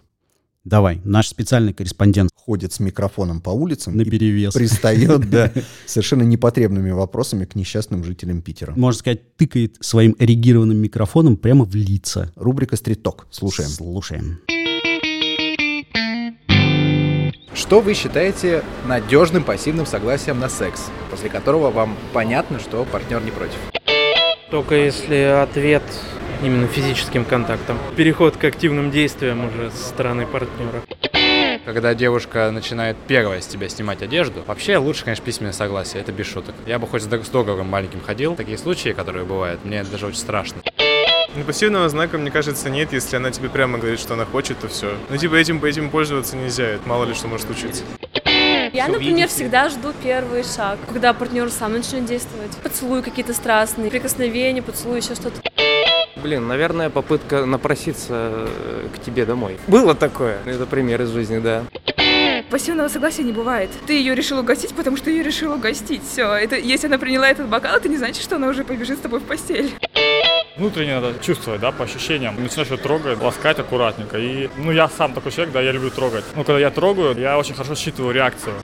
Давай, 0.65 1.01
наш 1.05 1.29
специальный 1.29 1.73
корреспондент 1.73 2.31
Ходит 2.35 2.73
с 2.73 2.81
микрофоном 2.81 3.41
по 3.41 3.51
улицам 3.51 3.97
на 3.97 4.05
перевес. 4.05 4.55
пристает 4.55 5.31
да, 5.31 5.53
совершенно 5.87 6.23
непотребными 6.23 6.91
вопросами 6.91 7.45
к 7.45 7.57
несчастным 7.57 8.05
жителям 8.05 8.41
Питера. 8.41 8.73
Можно 8.77 8.99
сказать, 8.99 9.37
тыкает 9.37 9.77
своим 9.81 10.15
эрегированным 10.19 10.77
микрофоном 10.77 11.37
прямо 11.37 11.65
в 11.65 11.75
лица. 11.75 12.33
Рубрика 12.37 12.77
«Стрит-ток». 12.77 13.27
Слушаем. 13.31 13.71
Слушаем. 13.71 14.39
Что 17.55 17.81
вы 17.81 17.95
считаете 17.95 18.63
надежным 18.87 19.43
пассивным 19.43 19.87
согласием 19.87 20.39
на 20.39 20.49
секс, 20.49 20.83
после 21.11 21.29
которого 21.29 21.71
вам 21.71 21.97
понятно, 22.13 22.61
что 22.61 22.85
партнер 22.85 23.21
не 23.25 23.31
против? 23.31 23.59
Только 24.51 24.77
если 24.77 25.17
ответ 25.43 25.83
именно 26.43 26.69
физическим 26.69 27.25
контактом. 27.25 27.79
Переход 27.97 28.37
к 28.37 28.45
активным 28.45 28.91
действиям 28.91 29.45
уже 29.47 29.71
со 29.71 29.89
стороны 29.89 30.27
партнера. 30.27 30.83
Когда 31.65 31.95
девушка 31.95 32.53
начинает 32.53 32.97
первая 33.09 33.41
с 33.41 33.47
тебя 33.47 33.69
снимать 33.69 34.01
одежду, 34.03 34.45
вообще 34.47 34.77
лучше, 34.77 35.05
конечно, 35.05 35.25
письменное 35.25 35.53
согласие, 35.53 36.01
это 36.01 36.13
без 36.13 36.27
шуток. 36.27 36.55
Я 36.65 36.79
бы 36.79 36.87
хоть 36.87 37.03
с 37.03 37.07
дог- 37.07 37.25
с 37.25 37.29
договором 37.29 37.67
маленьким 37.69 38.01
ходил, 38.01 38.37
такие 38.37 38.57
случаи, 38.57 38.91
которые 38.91 39.25
бывают, 39.25 39.65
мне 39.65 39.83
даже 39.83 40.07
очень 40.07 40.19
страшно. 40.19 40.59
Ну, 41.35 41.43
пассивного 41.45 41.89
знака, 41.89 42.17
мне 42.17 42.31
кажется, 42.31 42.71
нет, 42.71 42.93
если 42.93 43.17
она 43.17 43.33
тебе 43.33 43.49
прямо 43.49 43.79
говорит, 43.79 43.99
что 43.99 44.15
она 44.15 44.25
хочет, 44.25 44.59
то 44.61 44.69
все. 44.69 44.95
Ну, 45.11 45.17
типа, 45.17 45.35
этим, 45.35 45.63
этим 45.65 45.91
пользоваться 45.91 46.37
нельзя, 46.37 46.65
это 46.65 46.89
мало 46.89 47.05
ли 47.05 47.15
что 47.15 47.27
может 47.27 47.47
случиться. 47.47 47.83
Я, 48.77 48.89
например, 48.89 49.27
всегда 49.29 49.71
жду 49.71 49.95
первый 50.03 50.45
шаг, 50.45 50.79
когда 50.87 51.15
партнер 51.15 51.51
сам 51.51 51.73
начнет 51.73 52.05
действовать. 52.05 52.51
Поцелуй 52.63 53.01
какие-то 53.03 53.33
страстные, 53.33 53.91
прикосновения, 53.91 54.61
поцелуй, 54.61 54.99
еще 54.99 55.15
что-то. 55.15 55.41
Блин, 56.17 56.47
наверное, 56.47 56.91
попытка 56.91 57.47
напроситься 57.47 58.31
э, 58.31 58.89
к 58.95 59.03
тебе 59.03 59.25
домой. 59.25 59.57
Было 59.67 59.95
такое. 59.95 60.41
Это 60.45 60.67
пример 60.67 61.01
из 61.01 61.09
жизни, 61.09 61.39
да. 61.39 61.65
Пассивного 62.51 62.89
согласия 62.89 63.23
не 63.23 63.33
бывает. 63.33 63.71
Ты 63.87 63.95
ее 63.95 64.15
решил 64.15 64.41
угостить, 64.41 64.75
потому 64.75 64.99
что 64.99 65.09
ее 65.09 65.23
решил 65.23 65.55
угостить. 65.55 66.03
Все. 66.07 66.35
Это 66.35 66.57
если 66.57 66.87
она 66.87 66.99
приняла 66.99 67.31
этот 67.31 67.49
бокал, 67.49 67.77
это 67.77 67.89
не 67.89 67.97
значит, 67.97 68.23
что 68.23 68.37
она 68.37 68.49
уже 68.49 68.63
побежит 68.63 68.99
с 68.99 69.01
тобой 69.01 69.21
в 69.21 69.25
постель. 69.25 69.73
Внутренне 70.57 70.99
надо 70.99 71.13
чувствовать, 71.23 71.61
да, 71.61 71.71
по 71.71 71.85
ощущениям. 71.85 72.35
Начинаешь 72.43 72.71
ее 72.71 72.79
трогать, 72.79 73.21
ласкать 73.21 73.59
аккуратненько. 73.59 74.17
И, 74.17 74.49
ну, 74.57 74.73
я 74.73 74.89
сам 74.89 75.13
такой 75.13 75.31
человек, 75.31 75.53
да, 75.53 75.61
я 75.61 75.71
люблю 75.71 75.91
трогать. 75.91 76.25
Ну, 76.35 76.45
когда 76.45 76.59
я 76.59 76.71
трогаю, 76.71 77.15
я 77.19 77.37
очень 77.37 77.55
хорошо 77.55 77.75
считываю 77.75 78.15
реакцию. 78.15 78.55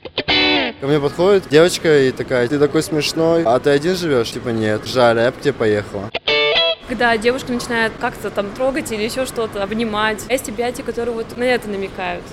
Ко 0.81 0.87
мне 0.87 0.99
подходит 0.99 1.47
девочка 1.49 2.07
и 2.07 2.11
такая, 2.11 2.47
ты 2.47 2.57
такой 2.57 2.81
смешной, 2.81 3.43
а 3.43 3.59
ты 3.59 3.69
один 3.69 3.95
живешь? 3.95 4.31
Типа 4.31 4.49
нет, 4.49 4.85
жаль, 4.85 5.19
я 5.19 5.31
бы 5.31 5.37
к 5.37 5.41
тебе 5.41 5.53
поехала. 5.53 6.09
Когда 6.89 7.15
девушка 7.15 7.51
начинает 7.51 7.93
как-то 8.01 8.31
там 8.31 8.49
трогать 8.49 8.91
или 8.91 9.03
еще 9.03 9.25
что-то, 9.25 9.61
обнимать. 9.61 10.25
Есть 10.29 10.49
объятия, 10.49 10.83
которые 10.83 11.13
вот 11.13 11.37
на 11.37 11.43
это 11.43 11.69
намекают. 11.69 12.23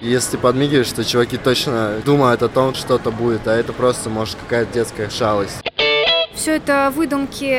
Если 0.00 0.38
подмигиваешь, 0.38 0.90
то 0.90 1.04
чуваки 1.04 1.36
точно 1.36 2.00
думают 2.04 2.42
о 2.42 2.48
том, 2.48 2.74
что 2.74 2.86
что-то 2.86 3.10
будет, 3.10 3.46
а 3.46 3.54
это 3.54 3.74
просто, 3.74 4.08
может, 4.08 4.36
какая-то 4.36 4.72
детская 4.72 5.10
шалость. 5.10 5.62
Все 6.40 6.56
это 6.56 6.90
выдумки 6.96 7.54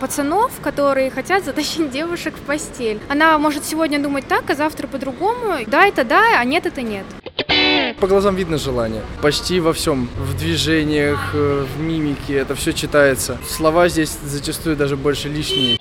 пацанов, 0.00 0.50
которые 0.62 1.10
хотят 1.10 1.44
затащить 1.44 1.90
девушек 1.90 2.32
в 2.34 2.40
постель. 2.46 2.98
Она 3.10 3.36
может 3.36 3.66
сегодня 3.66 3.98
думать 3.98 4.26
так, 4.26 4.48
а 4.48 4.54
завтра 4.54 4.86
по-другому. 4.86 5.58
Да, 5.66 5.84
это 5.84 6.02
да, 6.02 6.40
а 6.40 6.44
нет, 6.46 6.64
это 6.64 6.80
нет. 6.80 7.04
По 8.00 8.06
глазам 8.06 8.34
видно 8.34 8.56
желание. 8.56 9.02
Почти 9.20 9.60
во 9.60 9.74
всем. 9.74 10.08
В 10.16 10.34
движениях, 10.34 11.32
э, 11.34 11.66
в 11.70 11.78
мимике. 11.78 12.38
Это 12.38 12.54
все 12.54 12.72
читается. 12.72 13.36
Слова 13.46 13.86
здесь 13.90 14.16
зачастую 14.24 14.76
даже 14.76 14.96
больше 14.96 15.28
лишние. 15.28 15.78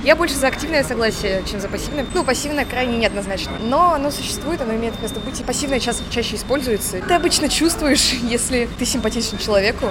Я 0.00 0.16
больше 0.16 0.36
за 0.36 0.46
активное 0.46 0.82
согласие, 0.84 1.42
чем 1.50 1.60
за 1.60 1.68
пассивное. 1.68 2.06
Ну, 2.14 2.24
пассивное 2.24 2.64
крайне 2.64 2.96
неоднозначно. 2.96 3.52
Но 3.60 3.92
оно 3.92 4.10
существует, 4.10 4.62
оно 4.62 4.74
имеет 4.74 4.98
место 5.02 5.20
быть. 5.20 5.38
И 5.38 5.44
пассивное 5.44 5.80
ча- 5.80 5.92
чаще 6.08 6.36
используется. 6.36 7.02
Ты 7.06 7.12
обычно 7.12 7.50
чувствуешь, 7.50 8.12
если 8.22 8.70
ты 8.78 8.86
симпатичен 8.86 9.36
человеку. 9.36 9.88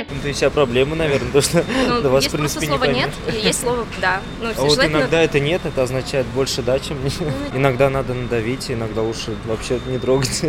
Это 0.00 0.28
и 0.28 0.32
вся 0.32 0.50
проблема, 0.50 0.96
наверное, 0.96 1.30
то, 1.32 1.40
что 1.40 1.64
Ну, 1.88 2.02
до 2.02 2.10
вас, 2.10 2.24
в 2.24 2.26
есть 2.26 2.36
просто 2.36 2.58
принципе, 2.58 2.60
не 2.60 2.66
слово 2.66 2.80
поймешь. 2.80 3.04
«нет», 3.26 3.34
и 3.42 3.46
есть 3.46 3.60
слово 3.60 3.86
«да». 4.00 4.20
Ну, 4.40 4.48
А 4.56 4.60
вот 4.62 4.72
желательно- 4.72 4.96
иногда 4.98 5.20
это 5.22 5.40
нет, 5.40 5.60
это 5.64 5.82
означает 5.82 6.26
больше 6.28 6.62
да, 6.62 6.78
чем 6.78 7.02
нет. 7.02 7.12
Иногда 7.54 7.90
надо 7.90 8.14
надавить, 8.14 8.70
иногда 8.70 9.02
лучше 9.02 9.34
вообще 9.46 9.78
не 9.86 9.98
трогать. 9.98 10.42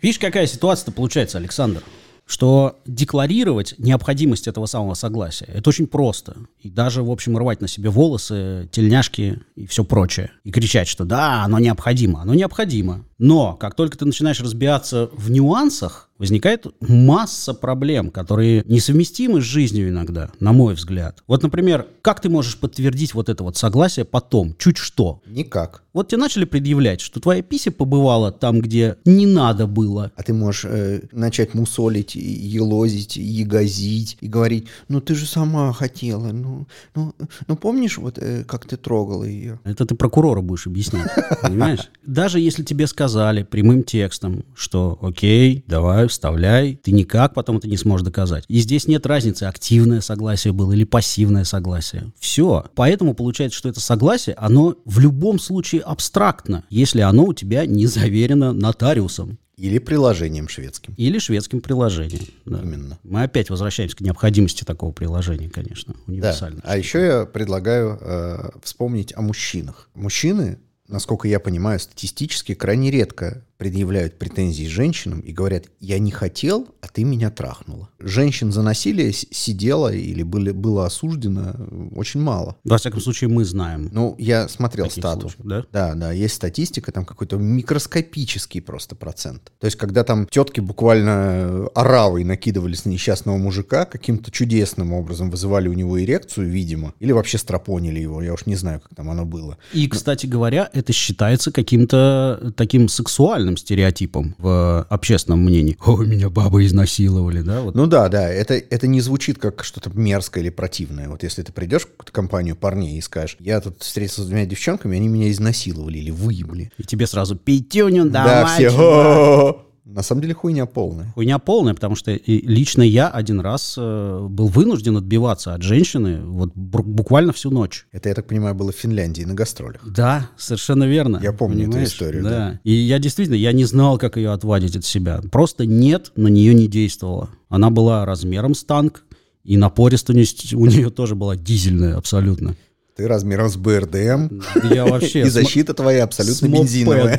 Видишь, 0.00 0.18
какая 0.18 0.46
ситуация-то 0.46 0.92
получается, 0.92 1.38
Александр? 1.38 1.82
Что 2.26 2.80
декларировать 2.86 3.74
необходимость 3.78 4.48
этого 4.48 4.66
самого 4.66 4.94
согласия, 4.94 5.44
это 5.46 5.68
очень 5.68 5.86
просто. 5.86 6.36
И 6.60 6.70
даже, 6.70 7.02
в 7.02 7.10
общем, 7.10 7.36
рвать 7.36 7.60
на 7.60 7.68
себе 7.68 7.90
волосы, 7.90 8.68
тельняшки 8.72 9.40
и 9.56 9.66
все 9.66 9.84
прочее. 9.84 10.30
И 10.42 10.50
кричать, 10.50 10.88
что 10.88 11.04
да, 11.04 11.44
оно 11.44 11.58
необходимо. 11.58 12.22
Оно 12.22 12.34
необходимо. 12.34 13.04
Но 13.18 13.54
как 13.54 13.74
только 13.74 13.98
ты 13.98 14.06
начинаешь 14.06 14.40
разбираться 14.40 15.10
в 15.12 15.30
нюансах, 15.30 16.10
возникает 16.18 16.66
масса 16.80 17.54
проблем, 17.54 18.10
которые 18.10 18.64
несовместимы 18.66 19.40
с 19.40 19.44
жизнью 19.44 19.88
иногда, 19.88 20.30
на 20.40 20.52
мой 20.52 20.74
взгляд. 20.74 21.22
Вот, 21.26 21.42
например, 21.42 21.86
как 22.02 22.20
ты 22.20 22.28
можешь 22.28 22.58
подтвердить 22.58 23.14
вот 23.14 23.28
это 23.28 23.42
вот 23.42 23.56
согласие 23.56 24.04
потом? 24.04 24.54
Чуть 24.58 24.76
что? 24.76 25.22
Никак. 25.26 25.82
Вот 25.92 26.08
тебе 26.08 26.18
начали 26.18 26.44
предъявлять, 26.44 27.00
что 27.00 27.20
твоя 27.20 27.40
пися 27.42 27.70
побывала 27.70 28.32
там, 28.32 28.60
где 28.60 28.96
не 29.04 29.26
надо 29.26 29.68
было. 29.68 30.10
А 30.16 30.22
ты 30.24 30.32
можешь 30.32 30.64
э, 30.64 31.02
начать 31.12 31.54
мусолить, 31.54 32.16
елозить, 32.16 33.16
ягозить, 33.16 34.18
и 34.20 34.26
говорить, 34.26 34.66
ну 34.88 35.00
ты 35.00 35.14
же 35.14 35.26
сама 35.26 35.72
хотела, 35.72 36.32
ну, 36.32 36.66
ну, 36.96 37.14
ну 37.46 37.56
помнишь, 37.56 37.98
вот 37.98 38.18
э, 38.18 38.44
как 38.44 38.66
ты 38.66 38.76
трогала 38.76 39.22
ее? 39.22 39.60
Это 39.62 39.86
ты 39.86 39.94
прокурора 39.94 40.40
будешь 40.40 40.66
объяснять, 40.66 41.08
понимаешь? 41.42 41.90
Даже 42.04 42.40
если 42.40 42.64
тебе 42.64 42.88
сказали 42.88 43.44
прямым 43.44 43.84
текстом, 43.84 44.44
что 44.56 44.98
окей, 45.00 45.64
давай, 45.68 46.03
вставляй, 46.08 46.78
ты 46.82 46.92
никак 46.92 47.34
потом 47.34 47.58
это 47.58 47.68
не 47.68 47.76
сможешь 47.76 48.04
доказать. 48.04 48.44
И 48.48 48.58
здесь 48.60 48.86
нет 48.88 49.06
разницы, 49.06 49.44
активное 49.44 50.00
согласие 50.00 50.52
было 50.52 50.72
или 50.72 50.84
пассивное 50.84 51.44
согласие. 51.44 52.12
Все. 52.18 52.64
Поэтому 52.74 53.14
получается, 53.14 53.58
что 53.58 53.68
это 53.68 53.80
согласие, 53.80 54.34
оно 54.36 54.76
в 54.84 54.98
любом 54.98 55.38
случае 55.38 55.82
абстрактно, 55.82 56.64
если 56.70 57.00
оно 57.00 57.24
у 57.24 57.34
тебя 57.34 57.66
не 57.66 57.86
заверено 57.86 58.52
нотариусом. 58.52 59.38
Или 59.56 59.78
приложением 59.78 60.48
шведским. 60.48 60.94
Или 60.96 61.18
шведским 61.20 61.60
приложением. 61.60 62.24
да. 62.44 62.60
Именно. 62.60 62.98
Мы 63.04 63.22
опять 63.22 63.50
возвращаемся 63.50 63.96
к 63.96 64.00
необходимости 64.00 64.64
такого 64.64 64.90
приложения, 64.90 65.48
конечно, 65.48 65.94
Да. 65.94 66.12
универсально. 66.12 66.60
А 66.64 66.76
еще 66.76 67.00
я 67.00 67.24
предлагаю 67.24 67.96
э, 68.00 68.50
вспомнить 68.64 69.12
о 69.16 69.22
мужчинах. 69.22 69.88
Мужчины, 69.94 70.58
насколько 70.88 71.28
я 71.28 71.38
понимаю, 71.38 71.78
статистически 71.78 72.54
крайне 72.54 72.90
редко 72.90 73.44
предъявляют 73.56 74.18
претензии 74.18 74.66
женщинам 74.66 75.20
и 75.20 75.32
говорят, 75.32 75.64
я 75.80 75.98
не 75.98 76.10
хотел, 76.10 76.68
а 76.80 76.88
ты 76.88 77.04
меня 77.04 77.30
трахнула. 77.30 77.88
Женщин 78.00 78.52
за 78.52 78.62
насилие 78.62 79.12
сидело 79.12 79.92
или 79.92 80.22
были, 80.22 80.50
было 80.50 80.86
осуждено 80.86 81.54
очень 81.94 82.20
мало. 82.20 82.56
Во 82.64 82.78
всяком 82.78 83.00
случае, 83.00 83.30
мы 83.30 83.44
знаем. 83.44 83.88
Ну, 83.92 84.16
я 84.18 84.48
смотрел 84.48 84.86
Таких 84.86 85.02
стату. 85.02 85.20
случаев, 85.28 85.46
да? 85.46 85.64
Да, 85.72 85.94
да, 85.94 86.12
есть 86.12 86.34
статистика, 86.34 86.90
там 86.92 87.04
какой-то 87.04 87.36
микроскопический 87.36 88.60
просто 88.60 88.96
процент. 88.96 89.52
То 89.60 89.66
есть, 89.66 89.76
когда 89.76 90.04
там 90.04 90.26
тетки 90.26 90.60
буквально 90.60 91.68
оравой 91.74 92.24
накидывались 92.24 92.84
на 92.84 92.90
несчастного 92.90 93.36
мужика, 93.36 93.84
каким-то 93.84 94.30
чудесным 94.30 94.92
образом 94.92 95.30
вызывали 95.30 95.68
у 95.68 95.72
него 95.74 96.02
эрекцию, 96.02 96.48
видимо, 96.48 96.94
или 97.00 97.12
вообще 97.12 97.38
стропонили 97.38 98.00
его, 98.00 98.22
я 98.22 98.32
уж 98.32 98.46
не 98.46 98.56
знаю, 98.56 98.80
как 98.80 98.94
там 98.94 99.10
оно 99.10 99.24
было. 99.24 99.58
И, 99.72 99.86
кстати 99.88 100.26
говоря, 100.26 100.68
это 100.72 100.92
считается 100.92 101.52
каким-то 101.52 102.52
таким 102.56 102.88
сексуальным 102.88 103.43
стереотипом 103.56 104.34
в 104.38 104.86
общественном 104.88 105.40
мнении. 105.44 105.76
Ой, 105.86 106.06
меня 106.06 106.30
бабы 106.30 106.64
изнасиловали, 106.66 107.42
да? 107.42 107.62
Вот. 107.62 107.74
Ну 107.74 107.86
да, 107.86 108.08
да, 108.08 108.28
это, 108.28 108.54
это 108.54 108.86
не 108.86 109.00
звучит 109.00 109.38
как 109.38 109.64
что-то 109.64 109.90
мерзкое 109.94 110.42
или 110.42 110.50
противное. 110.50 111.08
Вот 111.08 111.22
если 111.22 111.42
ты 111.42 111.52
придешь 111.52 111.86
в 111.98 112.12
компанию 112.12 112.56
парней 112.56 112.98
и 112.98 113.00
скажешь, 113.00 113.36
я 113.40 113.60
тут 113.60 113.82
встретился 113.82 114.22
с 114.22 114.26
двумя 114.26 114.46
девчонками, 114.46 114.96
они 114.96 115.08
меня 115.08 115.30
изнасиловали 115.30 115.98
или 115.98 116.10
выебли. 116.10 116.70
И 116.78 116.84
тебе 116.84 117.06
сразу 117.06 117.36
пятюню 117.36 118.04
Да, 118.04 118.24
давай, 118.24 118.68
все. 118.68 119.60
чувак». 119.84 119.90
«О-о-о». 119.90 119.94
На 119.94 120.02
самом 120.02 120.22
деле 120.22 120.34
хуйня 120.34 120.66
полная. 120.66 121.12
Хуйня 121.14 121.38
полная, 121.38 121.74
потому 121.74 121.94
что 121.96 122.18
лично 122.26 122.82
я 122.82 123.08
один 123.08 123.40
раз 123.40 123.74
э, 123.78 124.26
был 124.30 124.48
вынужден 124.48 124.96
отбиваться 124.96 125.54
от 125.54 125.62
женщины 125.62 126.20
вот 126.24 126.50
бу- 126.56 126.82
буквально 126.82 127.32
всю 127.32 127.50
ночь. 127.50 127.86
Это, 127.92 128.08
я 128.08 128.14
так 128.14 128.26
понимаю, 128.26 128.54
было 128.54 128.72
в 128.72 128.76
Финляндии 128.76 129.22
на 129.24 129.34
гастролях. 129.34 129.82
Да, 129.86 130.30
совершенно 130.36 130.84
верно. 130.84 131.20
Я 131.22 131.32
помню 131.32 131.62
эту 131.62 131.70
Понимаешь? 131.72 131.88
историю, 131.90 132.22
Да. 132.24 132.30
да. 132.30 132.60
И 132.64 132.72
я 132.72 132.98
действительно, 132.98 133.36
я 133.36 133.52
не 133.52 133.64
знал, 133.64 133.98
как 133.98 134.16
ее 134.16 134.30
отвадить 134.32 134.76
от 134.76 134.84
себя. 134.84 135.20
Просто 135.30 135.66
нет, 135.66 136.12
на 136.16 136.28
нее 136.28 136.54
не 136.54 136.66
действовало. 136.66 137.28
Она 137.48 137.70
была 137.70 138.04
размером 138.06 138.54
с 138.54 138.64
танк, 138.64 139.04
и 139.44 139.56
напористость 139.58 140.54
у 140.54 140.64
нее 140.66 140.90
тоже 140.90 141.14
была 141.14 141.36
дизельная 141.36 141.96
абсолютно. 141.96 142.56
Ты 142.96 143.08
размером 143.08 143.48
с 143.48 143.56
БРДМ. 143.56 144.40
Я 144.70 144.86
вообще... 144.86 145.22
И 145.22 145.28
защита 145.28 145.74
твоя 145.74 146.04
абсолютно 146.04 146.46
бензиновая. 146.46 147.18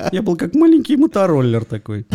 Я 0.12 0.22
был 0.22 0.36
как 0.36 0.54
маленький 0.54 0.96
мотороллер 0.96 1.66
такой. 1.66 2.06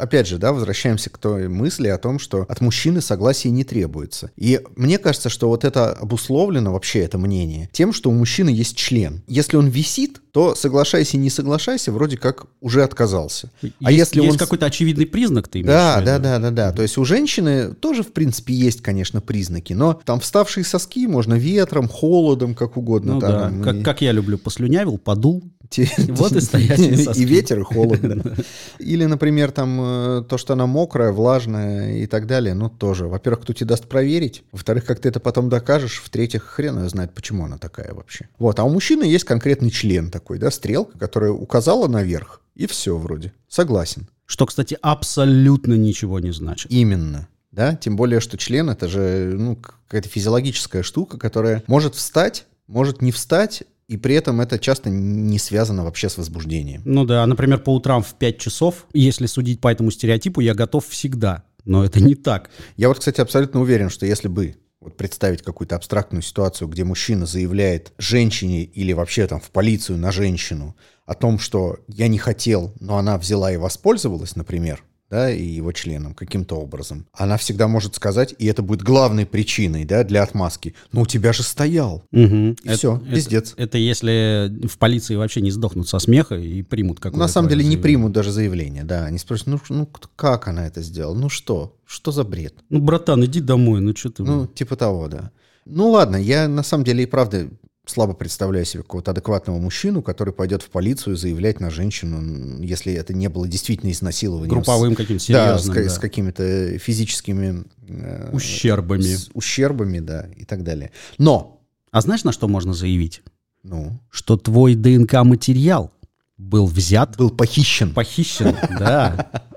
Опять 0.00 0.26
же, 0.26 0.38
да, 0.38 0.52
возвращаемся 0.52 1.10
к 1.10 1.18
той 1.18 1.48
мысли 1.48 1.88
о 1.88 1.98
том, 1.98 2.18
что 2.18 2.46
от 2.48 2.60
мужчины 2.60 3.00
согласия 3.00 3.50
не 3.50 3.64
требуется. 3.64 4.30
И 4.36 4.60
мне 4.76 4.98
кажется, 4.98 5.28
что 5.28 5.48
вот 5.48 5.64
это 5.64 5.92
обусловлено, 5.92 6.72
вообще 6.72 7.00
это 7.00 7.18
мнение, 7.18 7.68
тем, 7.72 7.92
что 7.92 8.10
у 8.10 8.12
мужчины 8.12 8.48
есть 8.50 8.76
член. 8.76 9.22
Если 9.26 9.56
он 9.56 9.68
висит, 9.68 10.20
то 10.32 10.54
соглашайся 10.54 11.16
и 11.16 11.20
не 11.20 11.28
соглашайся, 11.28 11.90
вроде 11.92 12.16
как 12.16 12.46
уже 12.60 12.84
отказался. 12.84 13.50
а 13.82 13.90
есть, 13.90 14.14
если 14.14 14.20
есть 14.22 14.32
он... 14.32 14.38
какой-то 14.38 14.66
очевидный 14.66 15.06
признак, 15.06 15.48
ты 15.48 15.58
имеешь 15.60 15.72
Да, 15.74 15.96
в 15.96 16.00
виду? 16.02 16.06
да, 16.06 16.18
да, 16.18 16.38
да, 16.38 16.50
да. 16.50 16.72
То 16.72 16.82
есть 16.82 16.96
у 16.98 17.04
женщины 17.04 17.74
тоже, 17.74 18.02
в 18.04 18.12
принципе, 18.12 18.54
есть, 18.54 18.80
конечно, 18.80 19.20
признаки, 19.20 19.72
но 19.72 19.94
там 20.04 20.20
вставшие 20.20 20.64
соски 20.64 21.06
можно 21.08 21.34
ветром, 21.34 21.88
холодом, 21.88 22.54
как 22.54 22.76
угодно. 22.76 23.14
Ну 23.14 23.20
да, 23.20 23.40
там, 23.40 23.62
как, 23.62 23.76
и- 23.76 23.82
как 23.82 24.00
я 24.02 24.12
люблю, 24.12 24.38
послюнявил, 24.38 24.98
подул, 24.98 25.42
вот 25.78 26.32
и 26.32 26.40
стоячие 26.40 26.96
соски. 27.04 27.20
И 27.20 27.24
ветер, 27.24 27.60
и 27.60 27.62
холодно. 27.62 28.36
Или, 28.78 29.04
например, 29.04 29.50
там 29.52 29.80
э, 29.80 30.24
то, 30.28 30.38
что 30.38 30.54
она 30.54 30.66
мокрая, 30.66 31.12
влажная 31.12 31.98
и 31.98 32.06
так 32.06 32.26
далее, 32.26 32.54
ну 32.54 32.68
тоже. 32.68 33.06
Во-первых, 33.06 33.42
кто 33.42 33.52
тебе 33.52 33.66
даст 33.66 33.86
проверить? 33.86 34.42
Во-вторых, 34.52 34.84
как 34.84 35.00
ты 35.00 35.08
это 35.08 35.20
потом 35.20 35.48
докажешь? 35.48 36.02
В-третьих, 36.04 36.42
хрен 36.42 36.82
ее 36.82 36.88
знает, 36.88 37.14
почему 37.14 37.44
она 37.44 37.58
такая 37.58 37.94
вообще. 37.94 38.28
Вот, 38.38 38.58
а 38.58 38.64
у 38.64 38.70
мужчины 38.70 39.04
есть 39.04 39.24
конкретный 39.24 39.70
член 39.70 40.10
такой, 40.10 40.38
да, 40.38 40.50
стрелка, 40.50 40.98
которая 40.98 41.30
указала 41.32 41.86
наверх, 41.88 42.40
и 42.54 42.66
все 42.66 42.96
вроде. 42.96 43.32
Согласен. 43.48 44.08
Что, 44.26 44.46
кстати, 44.46 44.78
абсолютно 44.80 45.74
ничего 45.74 46.20
не 46.20 46.32
значит. 46.32 46.70
Именно. 46.70 47.28
Да, 47.52 47.74
тем 47.74 47.96
более, 47.96 48.20
что 48.20 48.38
член 48.38 48.70
это 48.70 48.86
же 48.86 49.34
ну, 49.36 49.56
какая-то 49.56 50.08
физиологическая 50.08 50.84
штука, 50.84 51.18
которая 51.18 51.64
может 51.66 51.96
встать, 51.96 52.46
может 52.68 53.02
не 53.02 53.10
встать, 53.10 53.64
и 53.90 53.96
при 53.96 54.14
этом 54.14 54.40
это 54.40 54.56
часто 54.60 54.88
не 54.88 55.40
связано 55.40 55.82
вообще 55.82 56.08
с 56.08 56.16
возбуждением. 56.16 56.80
Ну 56.84 57.04
да, 57.04 57.26
например, 57.26 57.58
по 57.58 57.74
утрам 57.74 58.04
в 58.04 58.14
5 58.14 58.38
часов, 58.38 58.86
если 58.92 59.26
судить 59.26 59.60
по 59.60 59.66
этому 59.66 59.90
стереотипу, 59.90 60.40
я 60.40 60.54
готов 60.54 60.86
всегда. 60.86 61.42
Но 61.64 61.84
это 61.84 62.00
не 62.00 62.14
так. 62.14 62.50
Я 62.76 62.86
вот, 62.86 63.00
кстати, 63.00 63.20
абсолютно 63.20 63.60
уверен, 63.60 63.90
что 63.90 64.06
если 64.06 64.28
бы 64.28 64.54
вот 64.80 64.96
представить 64.96 65.42
какую-то 65.42 65.74
абстрактную 65.74 66.22
ситуацию, 66.22 66.68
где 66.68 66.84
мужчина 66.84 67.26
заявляет 67.26 67.92
женщине 67.98 68.62
или 68.62 68.92
вообще 68.92 69.26
там 69.26 69.40
в 69.40 69.50
полицию 69.50 69.98
на 69.98 70.12
женщину 70.12 70.76
о 71.04 71.14
том, 71.14 71.40
что 71.40 71.80
я 71.88 72.06
не 72.06 72.18
хотел, 72.18 72.72
но 72.78 72.96
она 72.96 73.18
взяла 73.18 73.50
и 73.50 73.56
воспользовалась, 73.56 74.36
например, 74.36 74.84
да, 75.10 75.30
и 75.30 75.42
его 75.42 75.72
членом 75.72 76.14
каким-то 76.14 76.54
образом, 76.56 77.06
она 77.12 77.36
всегда 77.36 77.66
может 77.68 77.96
сказать, 77.96 78.34
и 78.38 78.46
это 78.46 78.62
будет 78.62 78.82
главной 78.82 79.26
причиной, 79.26 79.84
да, 79.84 80.04
для 80.04 80.22
отмазки, 80.22 80.74
но 80.92 81.02
у 81.02 81.06
тебя 81.06 81.32
же 81.32 81.42
стоял. 81.42 82.04
Мгм. 82.12 82.52
И 82.52 82.56
Это- 82.68 82.76
все, 82.78 82.96
это- 82.96 83.14
пиздец. 83.14 83.54
Это 83.56 83.78
если 83.78 84.66
в 84.66 84.78
полиции 84.78 85.16
вообще 85.16 85.40
не 85.40 85.50
сдохнут 85.50 85.88
со 85.88 85.98
смеха 85.98 86.36
и 86.36 86.62
примут 86.62 86.98
какое-то... 87.00 87.18
На 87.18 87.28
самом 87.28 87.48
деле 87.48 87.60
не 87.64 87.70
заявление. 87.70 87.82
примут 87.82 88.12
даже 88.12 88.30
заявление, 88.30 88.84
да. 88.84 89.04
Они 89.04 89.18
спросят, 89.18 89.48
ну, 89.48 89.60
ну 89.68 89.88
как 90.16 90.46
она 90.48 90.66
это 90.66 90.80
сделала? 90.82 91.14
Ну 91.14 91.28
что? 91.28 91.76
Что 91.84 92.12
за 92.12 92.22
бред? 92.24 92.54
Ну, 92.70 92.80
братан, 92.80 93.24
иди 93.24 93.40
домой, 93.40 93.80
ну 93.80 93.94
что 93.96 94.10
ты... 94.10 94.22
Ну, 94.22 94.46
типа 94.46 94.76
того, 94.76 95.08
да. 95.08 95.32
Ну 95.66 95.90
ладно, 95.90 96.16
я 96.16 96.48
на 96.48 96.62
самом 96.62 96.84
деле 96.84 97.02
и 97.02 97.06
правда 97.06 97.48
слабо 97.90 98.14
представляю 98.14 98.64
себе 98.64 98.82
какого-то 98.82 99.10
адекватного 99.10 99.58
мужчину, 99.58 100.02
который 100.02 100.32
пойдет 100.32 100.62
в 100.62 100.70
полицию 100.70 101.16
заявлять 101.16 101.60
на 101.60 101.70
женщину, 101.70 102.62
если 102.62 102.92
это 102.92 103.12
не 103.12 103.28
было 103.28 103.46
действительно 103.46 103.90
изнасилованием. 103.90 104.48
Групповым 104.48 104.94
каким-то 104.94 105.32
да, 105.32 105.58
с, 105.58 105.62
серьезным, 105.64 105.84
да. 105.84 105.90
с 105.90 105.98
какими-то 105.98 106.78
физическими... 106.78 107.64
э, 107.88 108.30
Ущербами. 108.32 109.02
с 109.02 109.30
ущербами, 109.34 109.98
да, 109.98 110.28
и 110.36 110.44
так 110.44 110.62
далее. 110.62 110.92
Но... 111.18 111.60
А 111.90 112.00
знаешь, 112.00 112.22
на 112.22 112.30
что 112.30 112.46
можно 112.46 112.72
заявить? 112.72 113.20
Ну? 113.64 113.98
Что 114.10 114.36
твой 114.36 114.76
ДНК-материал 114.76 115.92
был 116.38 116.66
взят... 116.66 117.16
Был 117.16 117.30
похищен. 117.30 117.92
Похищен, 117.92 118.56
да. 118.78 119.30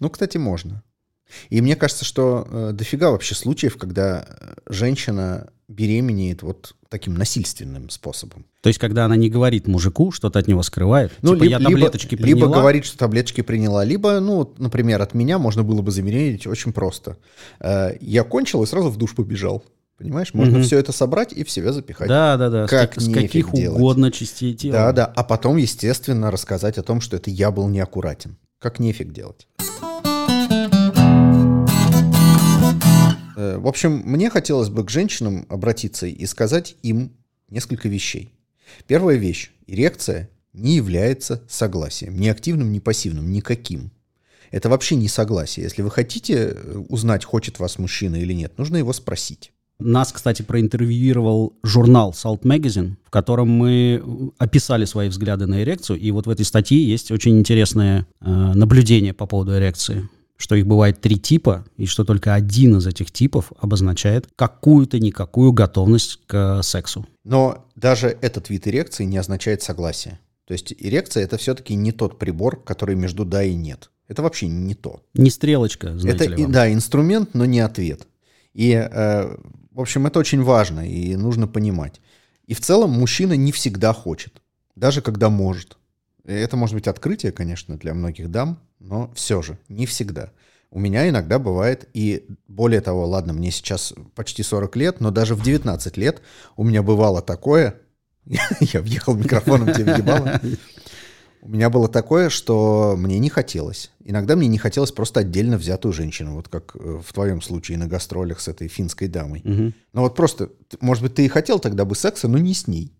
Ну, 0.00 0.10
кстати, 0.10 0.36
можно. 0.36 0.84
И 1.50 1.60
мне 1.60 1.74
кажется, 1.74 2.04
что 2.04 2.46
э, 2.48 2.70
дофига 2.72 3.10
вообще 3.10 3.34
случаев, 3.34 3.76
когда 3.76 4.24
женщина 4.68 5.48
беременеет 5.68 6.42
вот 6.42 6.74
таким 6.88 7.14
насильственным 7.14 7.90
способом. 7.90 8.46
То 8.62 8.68
есть, 8.68 8.78
когда 8.78 9.04
она 9.04 9.16
не 9.16 9.28
говорит 9.28 9.68
мужику, 9.68 10.10
что-то 10.12 10.38
от 10.38 10.48
него 10.48 10.62
скрывает, 10.62 11.12
Ну, 11.22 11.34
типа, 11.34 11.42
либо, 11.44 11.60
я 11.60 11.68
таблеточки 11.68 12.14
либо, 12.14 12.22
приняла, 12.24 12.38
либо 12.46 12.54
говорит, 12.60 12.84
что 12.86 12.98
таблеточки 12.98 13.42
приняла, 13.42 13.84
либо, 13.84 14.18
ну, 14.20 14.36
вот, 14.36 14.58
например, 14.58 15.02
от 15.02 15.12
меня 15.14 15.38
можно 15.38 15.62
было 15.62 15.82
бы 15.82 15.90
замерить 15.90 16.46
очень 16.46 16.72
просто. 16.72 17.18
Э, 17.60 17.92
Я 18.00 18.24
кончил 18.24 18.62
и 18.62 18.66
сразу 18.66 18.88
в 18.88 18.96
душ 18.96 19.14
побежал. 19.14 19.62
Понимаешь, 19.98 20.32
можно 20.32 20.58
Мгм. 20.58 20.62
все 20.62 20.78
это 20.78 20.92
собрать 20.92 21.32
и 21.32 21.42
в 21.44 21.50
себя 21.50 21.72
запихать. 21.72 22.08
Да-да-да, 22.08 22.66
с 22.66 22.70
Как 22.70 22.92
как- 22.94 23.02
с 23.02 23.06
нефиг 23.08 23.22
каких 23.22 23.52
делать. 23.52 23.76
угодно 23.78 24.10
частей 24.12 24.54
тела. 24.54 24.72
Да, 24.72 24.92
да. 24.92 25.06
А 25.06 25.24
потом, 25.24 25.56
естественно, 25.56 26.30
рассказать 26.30 26.78
о 26.78 26.82
том, 26.82 27.00
что 27.00 27.16
это 27.16 27.30
я 27.30 27.50
был 27.50 27.68
неаккуратен. 27.68 28.36
Как 28.60 28.78
нефиг 28.78 29.12
делать. 29.12 29.46
В 33.56 33.66
общем, 33.66 34.02
мне 34.04 34.28
хотелось 34.28 34.68
бы 34.68 34.84
к 34.84 34.90
женщинам 34.90 35.46
обратиться 35.48 36.06
и 36.06 36.26
сказать 36.26 36.76
им 36.82 37.12
несколько 37.48 37.88
вещей. 37.88 38.30
Первая 38.86 39.16
вещь. 39.16 39.50
Эрекция 39.66 40.28
не 40.52 40.76
является 40.76 41.42
согласием. 41.48 42.18
Ни 42.18 42.28
активным, 42.28 42.72
ни 42.72 42.78
пассивным. 42.78 43.32
Никаким. 43.32 43.90
Это 44.50 44.68
вообще 44.68 44.96
не 44.96 45.08
согласие. 45.08 45.64
Если 45.64 45.82
вы 45.82 45.90
хотите 45.90 46.56
узнать, 46.88 47.24
хочет 47.24 47.58
вас 47.58 47.78
мужчина 47.78 48.16
или 48.16 48.32
нет, 48.32 48.56
нужно 48.58 48.76
его 48.76 48.92
спросить. 48.92 49.52
Нас, 49.78 50.10
кстати, 50.10 50.42
проинтервьюировал 50.42 51.52
журнал 51.62 52.10
Salt 52.10 52.42
Magazine, 52.42 52.96
в 53.04 53.10
котором 53.10 53.48
мы 53.48 54.02
описали 54.36 54.84
свои 54.84 55.08
взгляды 55.08 55.46
на 55.46 55.62
эрекцию, 55.62 56.00
и 56.00 56.10
вот 56.10 56.26
в 56.26 56.30
этой 56.30 56.44
статье 56.44 56.82
есть 56.82 57.12
очень 57.12 57.38
интересное 57.38 58.04
э, 58.20 58.28
наблюдение 58.28 59.14
по 59.14 59.26
поводу 59.26 59.56
эрекции, 59.56 60.08
что 60.38 60.54
их 60.54 60.66
бывает 60.66 61.00
три 61.00 61.18
типа, 61.18 61.66
и 61.76 61.84
что 61.84 62.04
только 62.04 62.32
один 62.32 62.78
из 62.78 62.86
этих 62.86 63.10
типов 63.10 63.52
обозначает 63.60 64.28
какую-то 64.36 64.98
никакую 64.98 65.52
готовность 65.52 66.20
к 66.26 66.62
сексу. 66.62 67.06
Но 67.24 67.66
даже 67.74 68.16
этот 68.22 68.48
вид 68.48 68.66
эрекции 68.68 69.04
не 69.04 69.18
означает 69.18 69.62
согласие. 69.62 70.20
То 70.46 70.52
есть 70.52 70.72
эрекция 70.78 71.24
это 71.24 71.36
все-таки 71.36 71.74
не 71.74 71.92
тот 71.92 72.18
прибор, 72.18 72.62
который 72.62 72.94
между 72.94 73.24
да 73.24 73.42
и 73.42 73.54
нет. 73.54 73.90
Это 74.06 74.22
вообще 74.22 74.46
не 74.46 74.74
то. 74.74 75.02
Не 75.12 75.28
стрелочка, 75.28 75.98
знаете 75.98 76.24
это 76.24 76.34
ли 76.34 76.42
вам. 76.44 76.52
да 76.52 76.72
инструмент, 76.72 77.34
но 77.34 77.44
не 77.44 77.60
ответ. 77.60 78.06
И 78.54 78.72
э, 78.72 79.36
в 79.72 79.80
общем 79.80 80.06
это 80.06 80.20
очень 80.20 80.42
важно 80.42 80.88
и 80.88 81.16
нужно 81.16 81.48
понимать. 81.48 82.00
И 82.46 82.54
в 82.54 82.60
целом 82.60 82.90
мужчина 82.90 83.34
не 83.34 83.52
всегда 83.52 83.92
хочет, 83.92 84.40
даже 84.76 85.02
когда 85.02 85.28
может. 85.30 85.77
Это 86.28 86.56
может 86.56 86.74
быть 86.74 86.86
открытие, 86.86 87.32
конечно, 87.32 87.78
для 87.78 87.94
многих 87.94 88.30
дам, 88.30 88.60
но 88.80 89.10
все 89.14 89.40
же 89.40 89.58
не 89.68 89.86
всегда. 89.86 90.30
У 90.70 90.78
меня 90.78 91.08
иногда 91.08 91.38
бывает, 91.38 91.88
и 91.94 92.26
более 92.46 92.82
того, 92.82 93.06
ладно, 93.06 93.32
мне 93.32 93.50
сейчас 93.50 93.94
почти 94.14 94.42
40 94.42 94.76
лет, 94.76 95.00
но 95.00 95.10
даже 95.10 95.34
в 95.34 95.42
19 95.42 95.96
лет 95.96 96.20
у 96.56 96.64
меня 96.64 96.82
бывало 96.82 97.22
такое, 97.22 97.80
я 98.26 98.82
въехал 98.82 99.14
микрофоном 99.14 99.72
тебе 99.72 99.94
въебало, 99.94 100.38
у 101.40 101.48
меня 101.48 101.70
было 101.70 101.88
такое, 101.88 102.28
что 102.28 102.94
мне 102.98 103.18
не 103.18 103.30
хотелось. 103.30 103.90
Иногда 104.04 104.36
мне 104.36 104.48
не 104.48 104.58
хотелось 104.58 104.92
просто 104.92 105.20
отдельно 105.20 105.56
взятую 105.56 105.92
женщину, 105.92 106.34
вот 106.34 106.48
как 106.48 106.74
э, 106.74 107.00
в 107.02 107.12
твоем 107.12 107.40
случае 107.40 107.78
на 107.78 107.86
гастролях 107.86 108.40
с 108.40 108.48
этой 108.48 108.68
финской 108.68 109.08
дамой. 109.08 109.40
Мгм. 109.44 109.74
Но 109.94 110.02
вот 110.02 110.14
просто, 110.14 110.50
может 110.80 111.02
быть, 111.02 111.14
ты 111.14 111.24
и 111.24 111.28
хотел 111.28 111.58
тогда 111.58 111.86
бы 111.86 111.94
секса, 111.94 112.28
но 112.28 112.36
не 112.36 112.52
с 112.52 112.66
ней. 112.66 112.92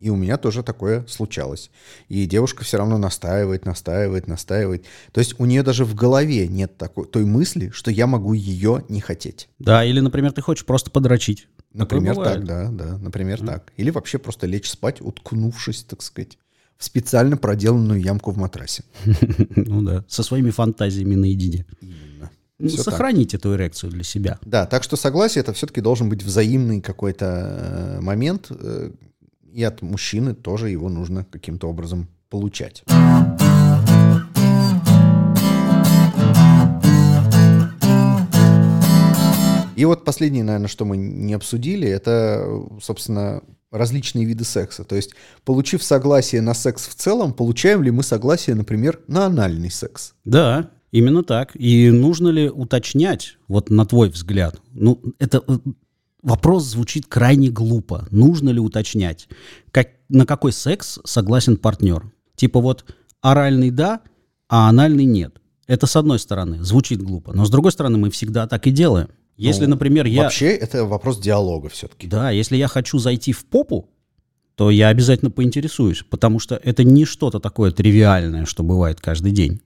И 0.00 0.10
у 0.10 0.16
меня 0.16 0.36
тоже 0.36 0.62
такое 0.62 1.04
случалось. 1.08 1.70
И 2.08 2.26
девушка 2.26 2.64
все 2.64 2.78
равно 2.78 2.98
настаивает, 2.98 3.66
настаивает, 3.66 4.28
настаивает. 4.28 4.84
То 5.12 5.20
есть 5.20 5.38
у 5.38 5.44
нее 5.44 5.62
даже 5.62 5.84
в 5.84 5.94
голове 5.94 6.46
нет 6.46 6.76
такой, 6.76 7.06
той 7.06 7.24
мысли, 7.24 7.70
что 7.70 7.90
я 7.90 8.06
могу 8.06 8.32
ее 8.32 8.84
не 8.88 9.00
хотеть. 9.00 9.48
Да, 9.58 9.84
или, 9.84 10.00
например, 10.00 10.32
ты 10.32 10.40
хочешь 10.40 10.64
просто 10.64 10.90
подрочить. 10.90 11.48
Например, 11.72 12.14
так, 12.16 12.44
да, 12.44 12.68
да, 12.70 12.98
например, 12.98 13.40
так. 13.40 13.72
Или 13.76 13.90
вообще 13.90 14.18
просто 14.18 14.46
лечь 14.46 14.70
спать, 14.70 15.00
уткнувшись, 15.00 15.82
так 15.82 16.02
сказать, 16.02 16.38
в 16.76 16.84
специально 16.84 17.36
проделанную 17.36 18.00
ямку 18.00 18.30
в 18.30 18.38
матрасе. 18.38 18.84
Ну 19.56 19.82
да, 19.82 20.04
со 20.08 20.22
своими 20.22 20.50
фантазиями 20.50 21.14
наедине. 21.14 21.66
Ну, 22.58 22.68
Всё 22.68 22.78
так. 22.78 22.86
Сохранить 22.86 23.34
эту 23.34 23.54
эрекцию 23.54 23.92
для 23.92 24.02
себя. 24.02 24.38
Да, 24.42 24.66
так 24.66 24.82
что 24.82 24.96
согласие 24.96 25.42
это 25.42 25.52
все-таки 25.52 25.80
должен 25.80 26.08
быть 26.08 26.24
взаимный 26.24 26.80
какой-то 26.80 27.98
э, 27.98 28.00
момент, 28.00 28.48
э, 28.50 28.90
и 29.52 29.62
от 29.62 29.82
мужчины 29.82 30.34
тоже 30.34 30.70
его 30.70 30.88
нужно 30.88 31.24
каким-то 31.24 31.68
образом 31.68 32.08
получать. 32.30 32.84
И 39.76 39.84
вот 39.84 40.04
последнее, 40.04 40.42
наверное, 40.42 40.66
что 40.66 40.84
мы 40.84 40.96
не 40.96 41.34
обсудили, 41.34 41.88
это, 41.88 42.64
собственно, 42.82 43.42
различные 43.70 44.24
виды 44.24 44.42
секса. 44.44 44.82
То 44.82 44.96
есть, 44.96 45.12
получив 45.44 45.84
согласие 45.84 46.40
на 46.40 46.52
секс 46.52 46.88
в 46.88 46.94
целом, 46.94 47.32
получаем 47.32 47.84
ли 47.84 47.92
мы 47.92 48.02
согласие, 48.02 48.56
например, 48.56 48.98
на 49.06 49.26
анальный 49.26 49.70
секс? 49.70 50.14
Да, 50.24 50.70
именно 50.90 51.22
так. 51.22 51.52
И 51.54 51.90
нужно 51.90 52.28
ли 52.28 52.48
уточнять, 52.50 53.38
вот 53.46 53.70
на 53.70 53.86
твой 53.86 54.08
взгляд, 54.10 54.60
ну, 54.72 55.00
это 55.20 55.44
э, 55.46 55.58
вопрос 56.22 56.64
звучит 56.64 57.06
крайне 57.06 57.50
глупо. 57.50 58.06
Нужно 58.10 58.50
ли 58.50 58.60
уточнять, 58.60 59.28
как, 59.70 59.88
на 60.08 60.26
какой 60.26 60.52
секс 60.52 60.98
согласен 61.04 61.56
партнер? 61.56 62.12
Типа 62.36 62.60
вот 62.60 62.84
оральный 63.20 63.70
да, 63.70 64.00
а 64.48 64.68
анальный 64.68 65.04
нет. 65.04 65.40
Это 65.66 65.86
с 65.86 65.96
одной 65.96 66.18
стороны 66.18 66.62
звучит 66.62 67.02
глупо, 67.02 67.32
но 67.32 67.44
с 67.44 67.50
другой 67.50 67.72
стороны 67.72 67.98
мы 67.98 68.10
всегда 68.10 68.46
так 68.46 68.66
и 68.66 68.70
делаем. 68.70 69.08
Если, 69.36 69.64
Ну, 69.66 69.70
например, 69.70 70.06
я... 70.06 70.24
Вообще, 70.24 70.48
это 70.48 70.84
вопрос 70.84 71.20
диалога 71.20 71.68
все-таки. 71.68 72.08
Да, 72.08 72.30
если 72.30 72.56
я 72.56 72.66
хочу 72.66 72.98
зайти 72.98 73.32
в 73.32 73.44
попу, 73.44 73.88
то 74.56 74.70
я 74.70 74.88
обязательно 74.88 75.30
поинтересуюсь, 75.30 76.02
потому 76.02 76.40
что 76.40 76.56
это 76.56 76.82
не 76.82 77.04
что-то 77.04 77.38
такое 77.38 77.70
тривиальное, 77.70 78.46
что 78.46 78.64
бывает 78.64 79.00
каждый 79.00 79.30
день. 79.30 79.60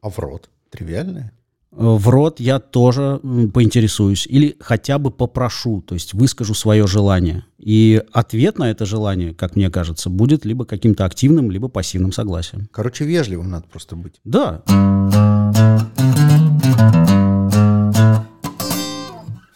А 0.00 0.10
в 0.10 0.18
рот? 0.18 0.50
Тривиальное? 0.70 1.32
В 1.76 2.08
рот 2.08 2.40
я 2.40 2.60
тоже 2.60 3.20
поинтересуюсь 3.52 4.26
или 4.26 4.56
хотя 4.60 4.98
бы 4.98 5.10
попрошу, 5.10 5.82
то 5.82 5.94
есть 5.94 6.14
выскажу 6.14 6.54
свое 6.54 6.86
желание. 6.86 7.44
И 7.58 8.02
ответ 8.12 8.58
на 8.58 8.70
это 8.70 8.86
желание, 8.86 9.34
как 9.34 9.56
мне 9.56 9.70
кажется, 9.70 10.10
будет 10.10 10.44
либо 10.44 10.64
каким-то 10.64 11.04
активным, 11.04 11.50
либо 11.50 11.68
пассивным 11.68 12.12
согласием. 12.12 12.68
Короче, 12.70 13.04
вежливым 13.04 13.50
надо 13.50 13.66
просто 13.70 13.96
быть. 13.96 14.20
Да. 14.24 14.62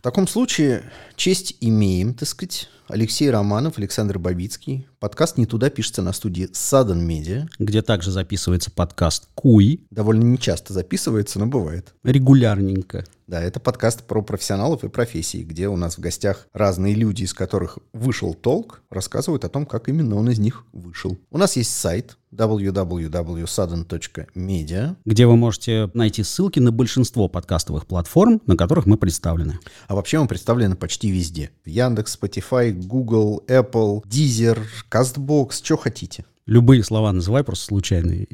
Таком 0.08 0.26
случае 0.26 0.84
честь 1.16 1.56
имеем, 1.60 2.14
так 2.14 2.26
сказать. 2.26 2.70
Алексей 2.88 3.30
Романов, 3.30 3.76
Александр 3.76 4.18
Бабицкий. 4.18 4.86
Подкаст 5.00 5.36
«Не 5.36 5.44
туда» 5.44 5.68
пишется 5.68 6.00
на 6.00 6.14
студии 6.14 6.48
Sudden 6.50 7.06
Media. 7.06 7.46
Где 7.58 7.82
также 7.82 8.10
записывается 8.10 8.70
подкаст 8.70 9.28
«Куй». 9.34 9.84
Довольно 9.90 10.22
нечасто 10.22 10.72
записывается, 10.72 11.38
но 11.38 11.46
бывает. 11.46 11.92
Регулярненько. 12.04 13.04
Да, 13.28 13.40
это 13.42 13.60
подкаст 13.60 14.02
про 14.04 14.22
профессионалов 14.22 14.84
и 14.84 14.88
профессии, 14.88 15.42
где 15.42 15.68
у 15.68 15.76
нас 15.76 15.98
в 15.98 16.00
гостях 16.00 16.48
разные 16.54 16.94
люди, 16.94 17.24
из 17.24 17.34
которых 17.34 17.78
вышел 17.92 18.32
толк, 18.32 18.80
рассказывают 18.88 19.44
о 19.44 19.50
том, 19.50 19.66
как 19.66 19.90
именно 19.90 20.16
он 20.16 20.30
из 20.30 20.38
них 20.38 20.64
вышел. 20.72 21.18
У 21.30 21.36
нас 21.36 21.56
есть 21.56 21.70
сайт 21.70 22.16
www.sudden.media. 22.32 24.96
где 25.04 25.26
вы 25.26 25.36
можете 25.36 25.90
найти 25.92 26.22
ссылки 26.22 26.58
на 26.58 26.72
большинство 26.72 27.28
подкастовых 27.28 27.86
платформ, 27.86 28.40
на 28.46 28.56
которых 28.56 28.86
мы 28.86 28.96
представлены. 28.96 29.58
А 29.88 29.94
вообще 29.94 30.18
мы 30.20 30.26
представлены 30.26 30.74
почти 30.74 31.10
везде. 31.10 31.50
В 31.66 31.68
Яндекс, 31.68 32.18
Spotify, 32.18 32.72
Google, 32.72 33.44
Apple, 33.46 34.06
Deezer, 34.06 34.58
CastBox, 34.90 35.62
что 35.62 35.76
хотите. 35.76 36.24
Любые 36.48 36.82
слова 36.82 37.12
называй 37.12 37.44
просто 37.44 37.66
случайные. 37.66 38.26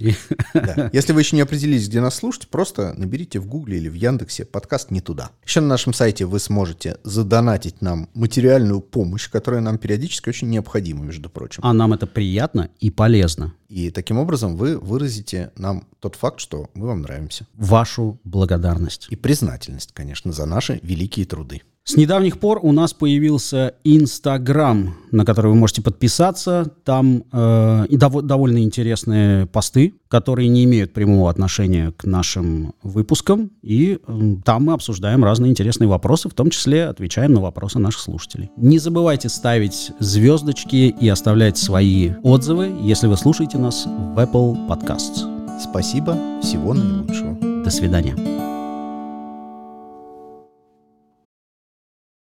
Да. 0.55 0.89
Если 0.93 1.13
вы 1.13 1.23
еще 1.23 1.35
не 1.35 1.43
определились, 1.43 1.89
где 1.89 2.01
нас 2.01 2.15
слушать, 2.15 2.47
просто 2.47 2.95
наберите 2.97 3.41
в 3.41 3.47
Гугле 3.49 3.79
или 3.79 3.89
в 3.89 3.95
Яндексе 3.95 4.45
подкаст 4.45 4.93
«Не 4.93 5.01
туда». 5.01 5.33
Еще 5.45 5.61
на 5.61 5.67
нашем 5.67 5.93
сайте 5.93 6.25
вы 6.25 6.39
сможете 6.39 6.99
задонатить 7.03 7.83
нам 7.83 8.09
материальную 8.15 8.81
помощь, 8.83 9.29
которая 9.29 9.61
нам 9.61 9.79
периодически 9.79 10.29
очень 10.29 10.49
необходима, 10.49 11.05
между 11.05 11.29
прочим. 11.29 11.61
А 11.65 11.73
нам 11.73 11.93
это 11.93 12.07
приятно 12.07 12.71
и 12.79 12.91
полезно. 12.91 13.53
И 13.69 13.91
таким 13.91 14.19
образом 14.19 14.55
вы 14.55 14.79
выразите 14.79 15.51
нам 15.57 15.89
тот 15.99 16.15
факт, 16.15 16.39
что 16.39 16.71
мы 16.75 16.87
вам 16.87 17.03
нравимся. 17.03 17.49
Вашу 17.55 18.21
благодарность. 18.23 19.09
И 19.11 19.17
признательность, 19.17 19.91
конечно, 19.93 20.31
за 20.31 20.47
наши 20.47 20.79
великие 20.85 21.27
труды. 21.27 21.63
С 21.87 21.97
недавних 21.97 22.39
пор 22.39 22.61
у 22.63 22.73
нас 22.73 22.95
появился 22.95 23.75
Инстаграм, 23.85 24.97
на 25.11 25.27
который 25.27 25.49
вы 25.49 25.55
можете 25.55 25.83
подписаться. 25.83 26.73
Там 26.83 27.25
э, 27.31 27.87
и 27.91 27.99
дово- 27.99 28.23
довольно 28.23 28.63
интересные 28.63 29.45
посты, 29.45 29.93
которые 30.09 30.49
не 30.49 30.65
имеют 30.65 30.95
прямого 30.95 31.29
отношения 31.29 31.93
к 31.95 32.05
нашим 32.05 32.73
выпускам. 32.83 33.51
И 33.61 33.99
э, 34.07 34.37
там 34.47 34.65
мы 34.65 34.73
обсуждаем 34.73 35.25
разные 35.25 35.51
интересные 35.51 35.87
вопросы, 35.87 36.31
в 36.31 36.35
том 36.35 36.49
числе 36.49 36.87
отвечаем 36.87 37.35
на 37.35 37.43
вопросы 37.43 37.79
наших 37.79 38.01
слушателей. 38.01 38.51
Не 38.57 38.79
забывайте 38.79 39.29
ставить 39.29 39.93
звездочки 39.99 40.95
и 40.99 41.09
оставлять 41.11 41.59
свои 41.59 42.13
отзывы, 42.23 42.73
если 42.81 43.09
вы 43.09 43.19
слушаете 43.19 43.59
нас 43.59 43.85
в 43.85 44.19
Apple 44.19 44.67
Podcasts. 44.67 45.61
Спасибо, 45.61 46.17
всего 46.41 46.73
наилучшего. 46.73 47.63
До 47.63 47.69
свидания. 47.69 48.54